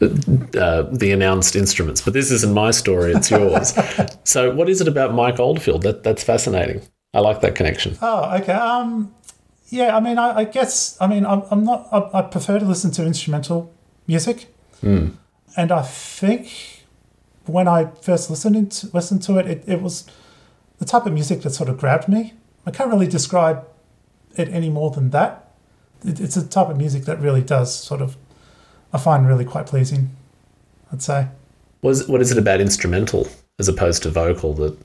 uh, 0.00 0.82
the 0.82 1.10
announced 1.12 1.56
instruments. 1.56 2.00
But 2.00 2.12
this 2.12 2.30
isn't 2.30 2.52
my 2.52 2.70
story; 2.70 3.12
it's 3.12 3.30
yours. 3.30 3.74
so, 4.24 4.54
what 4.54 4.68
is 4.68 4.80
it 4.80 4.88
about 4.88 5.14
Mike 5.14 5.38
Oldfield 5.40 5.82
that 5.82 6.02
that's 6.02 6.22
fascinating? 6.22 6.82
I 7.14 7.20
like 7.20 7.40
that 7.40 7.54
connection. 7.54 7.96
oh, 8.02 8.36
okay. 8.36 8.52
Um, 8.52 9.14
yeah. 9.68 9.96
I 9.96 10.00
mean, 10.00 10.18
I, 10.18 10.38
I 10.38 10.44
guess. 10.44 10.96
I 11.00 11.06
mean, 11.06 11.24
I'm, 11.26 11.42
I'm 11.50 11.64
not. 11.64 11.88
I, 11.92 12.18
I 12.18 12.22
prefer 12.22 12.58
to 12.58 12.64
listen 12.64 12.90
to 12.92 13.04
instrumental 13.04 13.72
music, 14.06 14.54
and 15.56 15.72
I 15.72 15.82
think 15.82 16.84
when 17.46 17.66
I 17.66 17.86
first 18.02 18.30
listened 18.30 18.70
to, 18.72 18.90
listened 18.92 19.22
to 19.22 19.38
it, 19.38 19.46
it, 19.46 19.64
it 19.66 19.82
was 19.82 20.04
the 20.78 20.84
type 20.84 21.06
of 21.06 21.12
music 21.12 21.42
that 21.42 21.50
sort 21.50 21.68
of 21.68 21.78
grabbed 21.78 22.08
me. 22.08 22.34
I 22.66 22.70
can't 22.70 22.90
really 22.90 23.06
describe 23.08 23.66
it 24.36 24.48
any 24.48 24.70
more 24.70 24.90
than 24.90 25.10
that. 25.10 25.50
It, 26.04 26.20
it's 26.20 26.36
a 26.36 26.46
type 26.46 26.68
of 26.68 26.76
music 26.76 27.04
that 27.04 27.20
really 27.20 27.42
does 27.42 27.74
sort 27.74 28.02
of, 28.02 28.16
I 28.92 28.98
find 28.98 29.26
really 29.26 29.44
quite 29.44 29.66
pleasing. 29.66 30.10
I'd 30.92 31.02
say. 31.02 31.28
What 31.80 31.90
is, 31.90 32.08
what 32.08 32.20
is 32.20 32.32
it 32.32 32.38
about 32.38 32.60
instrumental 32.60 33.28
as 33.58 33.68
opposed 33.68 34.02
to 34.04 34.10
vocal 34.10 34.54
that 34.54 34.76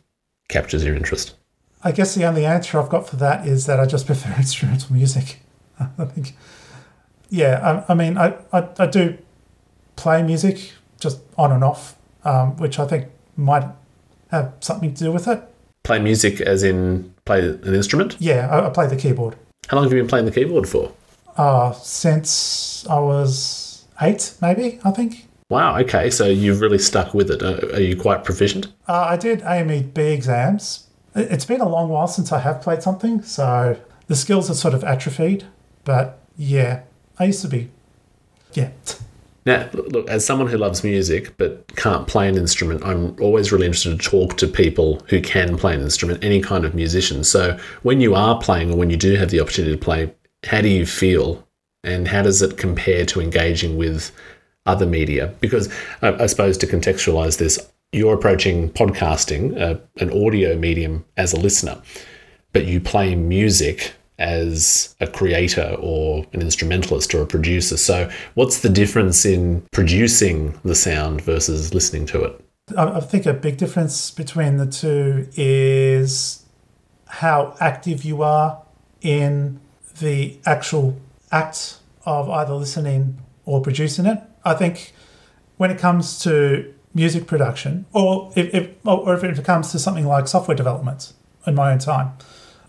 captures 0.49 0.83
your 0.83 0.95
interest? 0.95 1.35
I 1.83 1.91
guess 1.91 2.15
the 2.15 2.25
only 2.25 2.45
answer 2.45 2.79
I've 2.79 2.89
got 2.89 3.07
for 3.07 3.15
that 3.17 3.47
is 3.47 3.65
that 3.65 3.79
I 3.79 3.85
just 3.85 4.05
prefer 4.07 4.33
instrumental 4.37 4.93
music. 4.93 5.39
I 5.79 6.05
think, 6.05 6.35
yeah, 7.29 7.83
I, 7.87 7.91
I 7.91 7.95
mean, 7.95 8.17
I, 8.17 8.35
I, 8.51 8.67
I 8.77 8.85
do 8.85 9.17
play 9.95 10.21
music 10.23 10.73
just 10.99 11.19
on 11.37 11.51
and 11.51 11.63
off, 11.63 11.95
um, 12.23 12.57
which 12.57 12.79
I 12.79 12.85
think 12.87 13.07
might 13.35 13.65
have 14.31 14.53
something 14.59 14.93
to 14.93 15.03
do 15.03 15.11
with 15.11 15.27
it. 15.27 15.41
Play 15.83 15.99
music 15.99 16.39
as 16.41 16.63
in 16.63 17.13
play 17.25 17.39
an 17.39 17.73
instrument? 17.73 18.15
Yeah, 18.19 18.47
I, 18.49 18.67
I 18.67 18.69
play 18.69 18.87
the 18.87 18.95
keyboard 18.95 19.35
How 19.67 19.75
long 19.77 19.83
have 19.85 19.93
you 19.93 19.99
been 19.99 20.07
playing 20.07 20.25
the 20.25 20.31
keyboard 20.31 20.67
for? 20.67 20.91
uh, 21.35 21.71
since 21.73 22.85
I 22.87 22.99
was 22.99 23.62
eight, 24.01 24.33
maybe, 24.41 24.79
I 24.83 24.91
think. 24.91 25.27
Wow, 25.49 25.77
okay, 25.79 26.09
so 26.09 26.25
you've 26.25 26.61
really 26.61 26.79
stuck 26.79 27.13
with 27.13 27.29
it. 27.29 27.43
Uh, 27.43 27.59
are 27.75 27.81
you 27.81 27.95
quite 27.95 28.23
proficient? 28.23 28.67
Uh, 28.87 29.05
I 29.09 29.17
did 29.17 29.41
AMEB 29.41 29.97
exams. 29.97 30.87
It- 31.15 31.31
It's 31.31 31.45
been 31.45 31.61
a 31.61 31.69
long 31.69 31.89
while 31.89 32.07
since 32.07 32.31
I 32.31 32.39
have 32.39 32.61
played 32.61 32.81
something, 32.81 33.21
so 33.21 33.77
the 34.07 34.15
skills 34.15 34.49
are 34.49 34.55
sort 34.55 34.73
of 34.73 34.83
atrophied. 34.83 35.43
But 35.83 36.17
yeah, 36.37 36.81
I 37.19 37.25
used 37.25 37.41
to 37.41 37.47
be. 37.47 37.69
Yeah. 38.53 38.69
Now, 39.45 39.67
look, 39.73 40.09
as 40.09 40.25
someone 40.25 40.47
who 40.47 40.57
loves 40.57 40.83
music 40.85 41.33
but 41.37 41.75
can't 41.75 42.07
play 42.07 42.29
an 42.29 42.37
instrument, 42.37 42.85
I'm 42.85 43.15
always 43.19 43.51
really 43.51 43.65
interested 43.65 43.99
to 43.99 44.09
talk 44.09 44.37
to 44.37 44.47
people 44.47 45.03
who 45.09 45.19
can 45.21 45.57
play 45.57 45.75
an 45.75 45.81
instrument, 45.81 46.23
any 46.23 46.39
kind 46.39 46.63
of 46.63 46.73
musician. 46.73 47.23
So, 47.25 47.57
when 47.81 47.99
you 47.99 48.15
are 48.15 48.39
playing 48.39 48.71
or 48.71 48.77
when 48.77 48.89
you 48.89 48.95
do 48.95 49.15
have 49.17 49.31
the 49.31 49.41
opportunity 49.41 49.75
to 49.75 49.81
play, 49.83 50.13
how 50.45 50.61
do 50.61 50.69
you 50.69 50.85
feel 50.85 51.45
and 51.83 52.07
how 52.07 52.21
does 52.21 52.41
it 52.41 52.57
compare 52.57 53.05
to 53.05 53.21
engaging 53.21 53.77
with 53.77 54.11
other 54.65 54.85
media? 54.85 55.33
Because 55.39 55.71
I, 56.01 56.13
I 56.23 56.25
suppose 56.27 56.57
to 56.59 56.67
contextualize 56.67 57.37
this, 57.37 57.59
you're 57.91 58.15
approaching 58.15 58.69
podcasting, 58.71 59.59
uh, 59.59 59.79
an 59.97 60.09
audio 60.11 60.57
medium, 60.57 61.05
as 61.17 61.33
a 61.33 61.39
listener, 61.39 61.81
but 62.51 62.65
you 62.65 62.79
play 62.79 63.15
music 63.15 63.93
as 64.19 64.95
a 64.99 65.07
creator 65.07 65.75
or 65.79 66.25
an 66.33 66.41
instrumentalist 66.41 67.13
or 67.13 67.23
a 67.23 67.25
producer. 67.25 67.77
So, 67.77 68.09
what's 68.35 68.59
the 68.59 68.69
difference 68.69 69.25
in 69.25 69.63
producing 69.71 70.59
the 70.63 70.75
sound 70.75 71.21
versus 71.21 71.73
listening 71.73 72.05
to 72.07 72.23
it? 72.23 72.45
I 72.77 72.83
I 72.83 72.99
think 72.99 73.25
a 73.25 73.33
big 73.33 73.57
difference 73.57 74.11
between 74.11 74.57
the 74.57 74.67
two 74.67 75.27
is 75.35 76.45
how 77.07 77.55
active 77.59 78.03
you 78.03 78.23
are 78.23 78.61
in 79.01 79.59
the 79.99 80.37
actual 80.45 80.97
act 81.33 81.79
of 82.05 82.29
either 82.29 82.53
listening 82.53 83.17
or 83.45 83.61
producing 83.61 84.05
it. 84.05 84.19
I 84.45 84.53
think 84.53 84.93
when 85.57 85.71
it 85.71 85.77
comes 85.77 86.19
to 86.23 86.73
music 86.93 87.27
production, 87.27 87.85
or 87.91 88.31
if, 88.35 88.53
if 88.53 88.69
or 88.85 89.13
if 89.15 89.23
it 89.23 89.43
comes 89.43 89.71
to 89.71 89.79
something 89.79 90.05
like 90.05 90.27
software 90.27 90.55
development 90.55 91.13
in 91.47 91.55
my 91.55 91.71
own 91.71 91.79
time, 91.79 92.13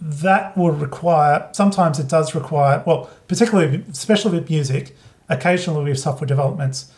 that 0.00 0.56
will 0.56 0.70
require. 0.72 1.48
Sometimes 1.52 1.98
it 1.98 2.08
does 2.08 2.34
require. 2.34 2.82
Well, 2.86 3.10
particularly, 3.28 3.84
especially 3.90 4.38
with 4.38 4.48
music, 4.48 4.96
occasionally 5.28 5.90
with 5.90 5.98
software 5.98 6.26
developments, 6.26 6.90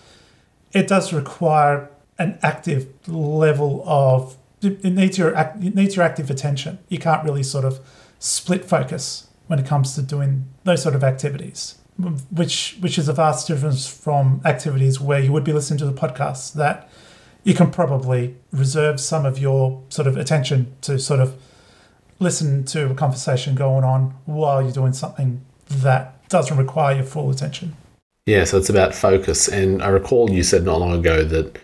it 0.72 0.87
does 0.88 1.12
require 1.12 1.90
an 2.18 2.38
active 2.42 2.88
level 3.09 3.83
of 3.87 4.37
it 4.62 4.85
needs 4.85 5.18
your 5.18 5.31
it 5.37 5.74
needs 5.74 5.96
your 5.96 6.05
active 6.05 6.31
attention. 6.31 6.79
You 6.88 6.98
can't 6.98 7.24
really 7.24 7.42
sort 7.42 7.64
of 7.64 7.81
split 8.18 8.64
focus 8.64 9.26
when 9.47 9.59
it 9.59 9.67
comes 9.67 9.95
to 9.95 10.03
doing 10.03 10.47
those 10.65 10.83
sort 10.83 10.95
of 10.95 11.05
activities, 11.05 11.79
which 12.31 12.77
which 12.81 12.99
is 12.99 13.09
a 13.09 13.13
vast 13.13 13.47
difference 13.47 13.87
from 13.87 14.41
activities 14.45 15.01
where 15.01 15.21
you 15.21 15.33
would 15.33 15.45
be 15.45 15.53
listening 15.53 15.79
to 15.79 15.87
the 15.87 15.93
podcast 15.93 16.55
that 16.55 16.89
you 17.45 17.55
can 17.55 17.71
probably 17.71 18.35
reserve 18.53 19.01
some 19.01 19.25
of 19.25 19.39
your 19.39 19.83
sort 19.89 20.09
of 20.09 20.17
attention 20.17 20.75
to 20.81 20.99
sort 20.99 21.21
of 21.21 21.41
listen 22.19 22.65
to 22.65 22.91
a 22.91 22.95
conversation 22.95 23.55
going 23.55 23.85
on 23.85 24.15
while 24.25 24.61
you're 24.63 24.73
doing 24.73 24.93
something 24.93 25.41
that 25.69 26.29
doesn't 26.29 26.57
require 26.57 26.97
your 26.97 27.05
full 27.05 27.31
attention. 27.31 27.77
Yeah, 28.27 28.43
so 28.45 28.59
it's 28.59 28.69
about 28.69 28.95
focus. 28.95 29.47
And 29.47 29.81
I 29.81 29.89
recall 29.89 30.31
you 30.31 30.43
said 30.43 30.65
not 30.65 30.81
long 30.81 30.93
ago 30.93 31.25
that 31.25 31.59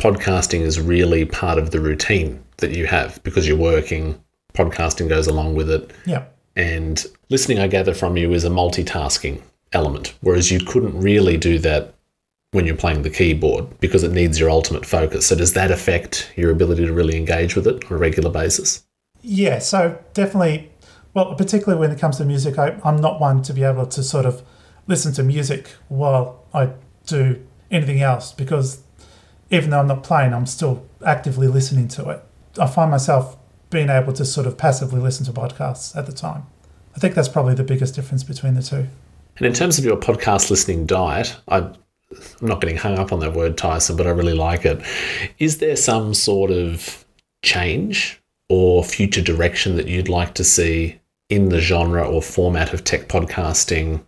podcasting 0.00 0.62
is 0.62 0.80
really 0.80 1.24
part 1.24 1.58
of 1.58 1.70
the 1.70 1.80
routine 1.80 2.42
that 2.56 2.72
you 2.72 2.86
have 2.86 3.22
because 3.22 3.46
you're 3.46 3.56
working, 3.56 4.20
podcasting 4.54 5.08
goes 5.08 5.28
along 5.28 5.54
with 5.54 5.70
it. 5.70 5.92
Yeah. 6.04 6.24
And 6.58 7.06
listening, 7.30 7.60
I 7.60 7.68
gather 7.68 7.94
from 7.94 8.16
you, 8.16 8.32
is 8.34 8.44
a 8.44 8.50
multitasking 8.50 9.40
element, 9.72 10.14
whereas 10.22 10.50
you 10.50 10.58
couldn't 10.58 11.00
really 11.00 11.36
do 11.36 11.60
that 11.60 11.94
when 12.50 12.66
you're 12.66 12.76
playing 12.76 13.02
the 13.02 13.10
keyboard 13.10 13.78
because 13.78 14.02
it 14.02 14.10
needs 14.10 14.40
your 14.40 14.50
ultimate 14.50 14.84
focus. 14.84 15.26
So, 15.26 15.36
does 15.36 15.52
that 15.52 15.70
affect 15.70 16.32
your 16.34 16.50
ability 16.50 16.84
to 16.84 16.92
really 16.92 17.16
engage 17.16 17.54
with 17.54 17.68
it 17.68 17.84
on 17.84 17.92
a 17.92 17.96
regular 17.96 18.28
basis? 18.28 18.84
Yeah, 19.22 19.60
so 19.60 20.02
definitely, 20.14 20.72
well, 21.14 21.36
particularly 21.36 21.78
when 21.78 21.92
it 21.92 22.00
comes 22.00 22.16
to 22.16 22.24
music, 22.24 22.58
I, 22.58 22.76
I'm 22.84 23.00
not 23.00 23.20
one 23.20 23.40
to 23.42 23.52
be 23.52 23.62
able 23.62 23.86
to 23.86 24.02
sort 24.02 24.26
of 24.26 24.42
listen 24.88 25.12
to 25.12 25.22
music 25.22 25.68
while 25.86 26.44
I 26.52 26.70
do 27.06 27.46
anything 27.70 28.00
else 28.00 28.32
because 28.32 28.82
even 29.50 29.70
though 29.70 29.78
I'm 29.78 29.86
not 29.86 30.02
playing, 30.02 30.34
I'm 30.34 30.46
still 30.46 30.84
actively 31.06 31.46
listening 31.46 31.86
to 31.88 32.08
it. 32.10 32.24
I 32.58 32.66
find 32.66 32.90
myself 32.90 33.36
being 33.70 33.88
able 33.88 34.12
to 34.14 34.24
sort 34.24 34.46
of 34.46 34.56
passively 34.56 35.00
listen 35.00 35.26
to 35.26 35.32
podcasts 35.32 35.96
at 35.96 36.06
the 36.06 36.12
time. 36.12 36.46
I 36.96 36.98
think 36.98 37.14
that's 37.14 37.28
probably 37.28 37.54
the 37.54 37.64
biggest 37.64 37.94
difference 37.94 38.24
between 38.24 38.54
the 38.54 38.62
two. 38.62 38.86
And 39.36 39.46
in 39.46 39.52
terms 39.52 39.78
of 39.78 39.84
your 39.84 39.96
podcast 39.96 40.50
listening 40.50 40.86
diet, 40.86 41.36
I, 41.46 41.58
I'm 41.58 41.76
not 42.40 42.60
getting 42.60 42.76
hung 42.76 42.98
up 42.98 43.12
on 43.12 43.20
that 43.20 43.34
word, 43.34 43.56
Tyson, 43.56 43.96
but 43.96 44.06
I 44.06 44.10
really 44.10 44.34
like 44.34 44.64
it. 44.64 44.80
Is 45.38 45.58
there 45.58 45.76
some 45.76 46.14
sort 46.14 46.50
of 46.50 47.04
change 47.42 48.20
or 48.48 48.82
future 48.82 49.22
direction 49.22 49.76
that 49.76 49.86
you'd 49.86 50.08
like 50.08 50.34
to 50.34 50.44
see 50.44 50.98
in 51.28 51.50
the 51.50 51.60
genre 51.60 52.08
or 52.08 52.22
format 52.22 52.72
of 52.72 52.84
tech 52.84 53.08
podcasting 53.08 54.02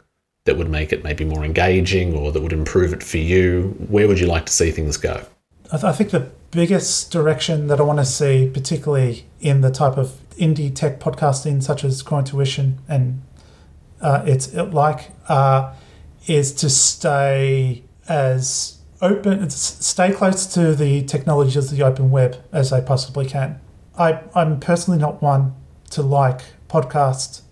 that 0.45 0.57
would 0.57 0.71
make 0.71 0.93
it 0.93 1.05
maybe 1.05 1.25
more 1.25 1.45
engaging 1.45 2.17
or 2.17 2.33
that 2.33 2.43
would 2.43 2.53
improve 2.53 2.93
it 2.93 3.03
for 3.03 3.19
you? 3.19 3.75
Where 3.89 4.09
would 4.09 4.19
you 4.19 4.27
like 4.27 4.47
to 4.47 4.53
see 4.53 4.71
things 4.71 4.97
go? 4.97 5.25
I, 5.73 5.77
th- 5.77 5.85
I 5.85 5.93
think 5.93 6.11
the 6.11 6.31
biggest 6.51 7.13
direction 7.13 7.69
that 7.69 7.79
I 7.79 7.83
want 7.85 8.01
to 8.01 8.05
see, 8.05 8.51
particularly 8.53 9.27
in 9.41 9.61
the 9.61 9.71
type 9.71 9.97
of 9.97 10.19
indie 10.37 10.75
tech 10.75 10.99
podcasting 10.99 11.63
such 11.63 11.85
as 11.85 12.03
Intuition 12.03 12.79
and 12.89 13.23
uh, 14.01 14.23
it's 14.27 14.49
it 14.49 14.75
like, 14.75 15.11
uh, 15.29 15.75
is 16.27 16.53
to 16.55 16.71
stay 16.71 17.85
as 18.09 18.79
open, 19.01 19.49
stay 19.51 20.13
close 20.13 20.47
to 20.55 20.75
the 20.75 21.03
technologies 21.05 21.71
of 21.71 21.77
the 21.77 21.83
open 21.85 22.11
web 22.11 22.43
as 22.53 22.71
they 22.71 22.81
possibly 22.81 23.27
can. 23.27 23.61
I, 23.99 24.23
I'm 24.35 24.61
personally 24.61 24.99
not 24.99 25.23
one 25.23 25.55
to 25.91 26.03
like 26.03 26.43
podcasts 26.69 27.43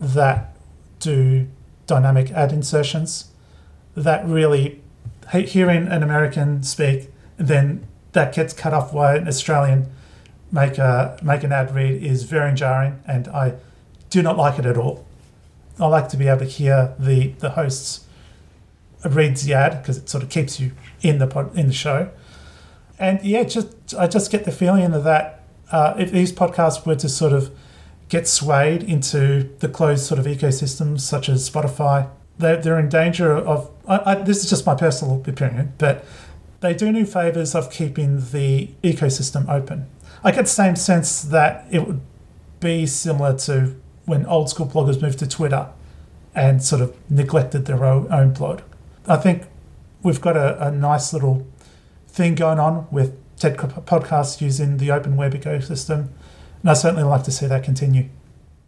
that 0.00 0.56
do 0.98 1.48
dynamic 1.86 2.30
ad 2.32 2.52
insertions. 2.52 3.26
That 3.94 4.26
really, 4.26 4.80
hearing 5.32 5.86
an 5.88 6.02
American 6.02 6.62
speak, 6.62 7.11
then 7.48 7.86
that 8.12 8.34
gets 8.34 8.52
cut 8.52 8.72
off 8.72 8.92
by 8.92 9.16
an 9.16 9.28
Australian 9.28 9.86
make 10.52 10.76
a 10.78 11.18
make 11.22 11.42
an 11.42 11.50
ad 11.50 11.74
read 11.74 12.02
is 12.02 12.24
very 12.24 12.54
jarring, 12.54 13.02
and 13.06 13.26
I 13.28 13.54
do 14.10 14.22
not 14.22 14.36
like 14.36 14.58
it 14.58 14.66
at 14.66 14.76
all. 14.76 15.06
I 15.80 15.86
like 15.86 16.08
to 16.10 16.16
be 16.16 16.28
able 16.28 16.40
to 16.40 16.44
hear 16.44 16.94
the 16.98 17.28
the 17.38 17.50
hosts 17.50 18.06
reads 19.04 19.44
the 19.44 19.54
ad 19.54 19.82
because 19.82 19.98
it 19.98 20.08
sort 20.08 20.22
of 20.22 20.30
keeps 20.30 20.60
you 20.60 20.72
in 21.00 21.18
the 21.18 21.50
in 21.54 21.66
the 21.66 21.72
show. 21.72 22.10
And 22.98 23.20
yeah, 23.24 23.42
just 23.44 23.94
I 23.94 24.06
just 24.06 24.30
get 24.30 24.44
the 24.44 24.52
feeling 24.52 24.90
that 24.90 25.42
uh, 25.72 25.94
if 25.98 26.12
these 26.12 26.32
podcasts 26.32 26.86
were 26.86 26.96
to 26.96 27.08
sort 27.08 27.32
of 27.32 27.50
get 28.10 28.28
swayed 28.28 28.82
into 28.82 29.50
the 29.60 29.68
closed 29.68 30.04
sort 30.04 30.20
of 30.20 30.26
ecosystems 30.26 31.00
such 31.00 31.30
as 31.30 31.48
Spotify, 31.48 32.08
they're, 32.38 32.60
they're 32.60 32.78
in 32.78 32.90
danger 32.90 33.34
of. 33.34 33.70
I, 33.88 34.12
I, 34.12 34.14
this 34.16 34.44
is 34.44 34.50
just 34.50 34.66
my 34.66 34.74
personal 34.74 35.22
opinion, 35.26 35.72
but 35.78 36.04
they 36.62 36.72
do 36.72 36.90
new 36.90 37.04
favors 37.04 37.54
of 37.54 37.70
keeping 37.70 38.20
the 38.30 38.70
ecosystem 38.82 39.48
open. 39.48 39.86
I 40.24 40.30
get 40.30 40.42
the 40.42 40.50
same 40.50 40.76
sense 40.76 41.22
that 41.22 41.66
it 41.70 41.86
would 41.86 42.00
be 42.60 42.86
similar 42.86 43.36
to 43.38 43.74
when 44.04 44.24
old 44.26 44.48
school 44.48 44.66
bloggers 44.66 45.02
moved 45.02 45.18
to 45.18 45.26
Twitter 45.26 45.68
and 46.34 46.62
sort 46.62 46.80
of 46.80 46.96
neglected 47.10 47.66
their 47.66 47.84
own, 47.84 48.10
own 48.10 48.32
blog. 48.32 48.62
I 49.06 49.16
think 49.16 49.44
we've 50.02 50.20
got 50.20 50.36
a, 50.36 50.68
a 50.68 50.70
nice 50.70 51.12
little 51.12 51.46
thing 52.08 52.36
going 52.36 52.58
on 52.58 52.86
with 52.90 53.18
indie 53.38 53.84
podcasts 53.84 54.40
using 54.40 54.76
the 54.76 54.92
open 54.92 55.16
web 55.16 55.34
ecosystem. 55.34 56.08
And 56.60 56.70
I 56.70 56.74
certainly 56.74 57.02
like 57.02 57.24
to 57.24 57.32
see 57.32 57.46
that 57.46 57.64
continue. 57.64 58.08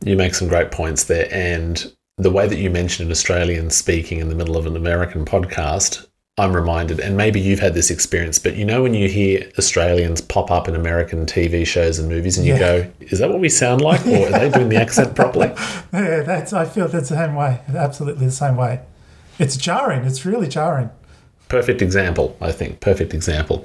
You 0.05 0.17
make 0.17 0.35
some 0.35 0.49
great 0.49 0.73
points 0.73 1.05
there. 1.05 1.29
And 1.31 1.93
the 2.19 2.31
way 2.31 2.49
that 2.49 2.59
you 2.59 2.71
mentioned 2.71 3.07
an 3.07 3.13
Australian 3.13 3.71
speaking 3.71 4.19
in 4.19 4.29
the 4.29 4.35
middle 4.35 4.57
of 4.57 4.67
an 4.67 4.77
American 4.77 5.25
podcast, 5.25 6.09
I'm 6.37 6.55
reminded, 6.55 6.99
and 6.99 7.17
maybe 7.17 7.41
you've 7.41 7.61
had 7.61 7.75
this 7.75 7.93
experience, 7.93 8.41
but 8.41 8.57
you 8.57 8.65
know 8.65 8.83
when 8.83 8.93
you 8.93 9.09
hear 9.09 9.49
Australians 9.57 10.21
pop 10.21 10.51
up 10.51 10.67
in 10.67 10.75
American 10.75 11.27
TV 11.27 11.65
shows 11.65 12.01
and 12.01 12.09
movies, 12.09 12.37
and 12.37 12.45
you 12.45 12.55
yeah. 12.55 12.59
go, 12.59 12.91
"Is 12.99 13.21
that 13.21 13.31
what 13.31 13.39
we 13.39 13.49
sound 13.49 13.83
like, 13.83 14.05
or 14.05 14.27
are 14.27 14.41
they 14.41 14.51
doing 14.51 14.69
the 14.69 14.77
accent 14.77 15.15
properly?" 15.15 15.53
Yeah, 15.93 16.23
that's. 16.23 16.53
I 16.53 16.65
feel 16.65 16.89
that's 16.89 17.09
the 17.09 17.15
same 17.15 17.37
way. 17.37 17.61
Absolutely 17.73 18.27
the 18.27 18.33
same 18.33 18.57
way. 18.57 18.81
It's 19.39 19.57
jarring. 19.57 20.05
It's 20.05 20.27
really 20.27 20.49
jarring. 20.49 20.91
Perfect 21.49 21.81
example, 21.81 22.37
I 22.41 22.51
think. 22.51 22.81
Perfect 22.81 23.15
example. 23.15 23.65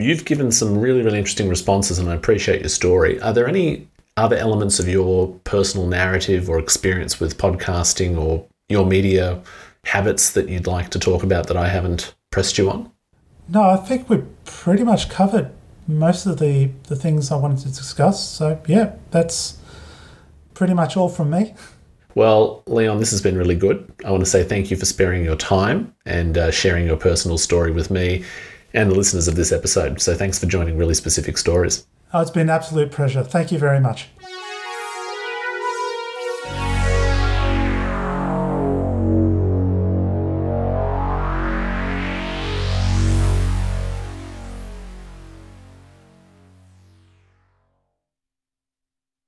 You've 0.00 0.24
given 0.24 0.50
some 0.50 0.78
really, 0.78 1.02
really 1.02 1.18
interesting 1.18 1.48
responses, 1.48 2.00
and 2.00 2.08
I 2.08 2.14
appreciate 2.14 2.62
your 2.62 2.68
story. 2.68 3.20
Are 3.20 3.32
there 3.32 3.46
any 3.46 3.86
other 4.16 4.36
elements 4.36 4.80
of 4.80 4.88
your 4.88 5.28
personal 5.44 5.86
narrative 5.86 6.50
or 6.50 6.58
experience 6.58 7.20
with 7.20 7.38
podcasting 7.38 8.18
or 8.18 8.44
your 8.68 8.84
media 8.84 9.40
habits 9.84 10.30
that 10.32 10.48
you'd 10.48 10.66
like 10.66 10.90
to 10.90 10.98
talk 10.98 11.22
about 11.22 11.46
that 11.48 11.56
I 11.56 11.68
haven't 11.68 12.14
pressed 12.30 12.58
you 12.58 12.70
on? 12.70 12.90
No, 13.48 13.62
I 13.62 13.76
think 13.76 14.08
we've 14.08 14.26
pretty 14.44 14.84
much 14.84 15.08
covered 15.08 15.50
most 15.88 16.26
of 16.26 16.38
the, 16.38 16.70
the 16.84 16.96
things 16.96 17.30
I 17.30 17.36
wanted 17.36 17.58
to 17.60 17.68
discuss. 17.68 18.26
So, 18.28 18.60
yeah, 18.66 18.94
that's 19.10 19.58
pretty 20.54 20.74
much 20.74 20.96
all 20.96 21.08
from 21.08 21.30
me. 21.30 21.54
Well, 22.14 22.62
Leon, 22.66 22.98
this 22.98 23.10
has 23.10 23.22
been 23.22 23.36
really 23.36 23.54
good. 23.54 23.90
I 24.04 24.10
want 24.10 24.22
to 24.22 24.30
say 24.30 24.44
thank 24.44 24.70
you 24.70 24.76
for 24.76 24.84
sparing 24.84 25.24
your 25.24 25.36
time 25.36 25.94
and 26.04 26.36
uh, 26.36 26.50
sharing 26.50 26.86
your 26.86 26.96
personal 26.96 27.38
story 27.38 27.72
with 27.72 27.90
me 27.90 28.24
and 28.74 28.90
the 28.90 28.94
listeners 28.94 29.28
of 29.28 29.34
this 29.34 29.50
episode. 29.50 30.00
So, 30.00 30.14
thanks 30.14 30.38
for 30.38 30.46
joining 30.46 30.76
Really 30.76 30.94
Specific 30.94 31.38
Stories. 31.38 31.86
Oh, 32.12 32.20
it's 32.20 32.30
been 32.30 32.42
an 32.42 32.50
absolute 32.50 32.92
pleasure. 32.92 33.24
Thank 33.24 33.50
you 33.50 33.58
very 33.58 33.80
much. 33.80 34.08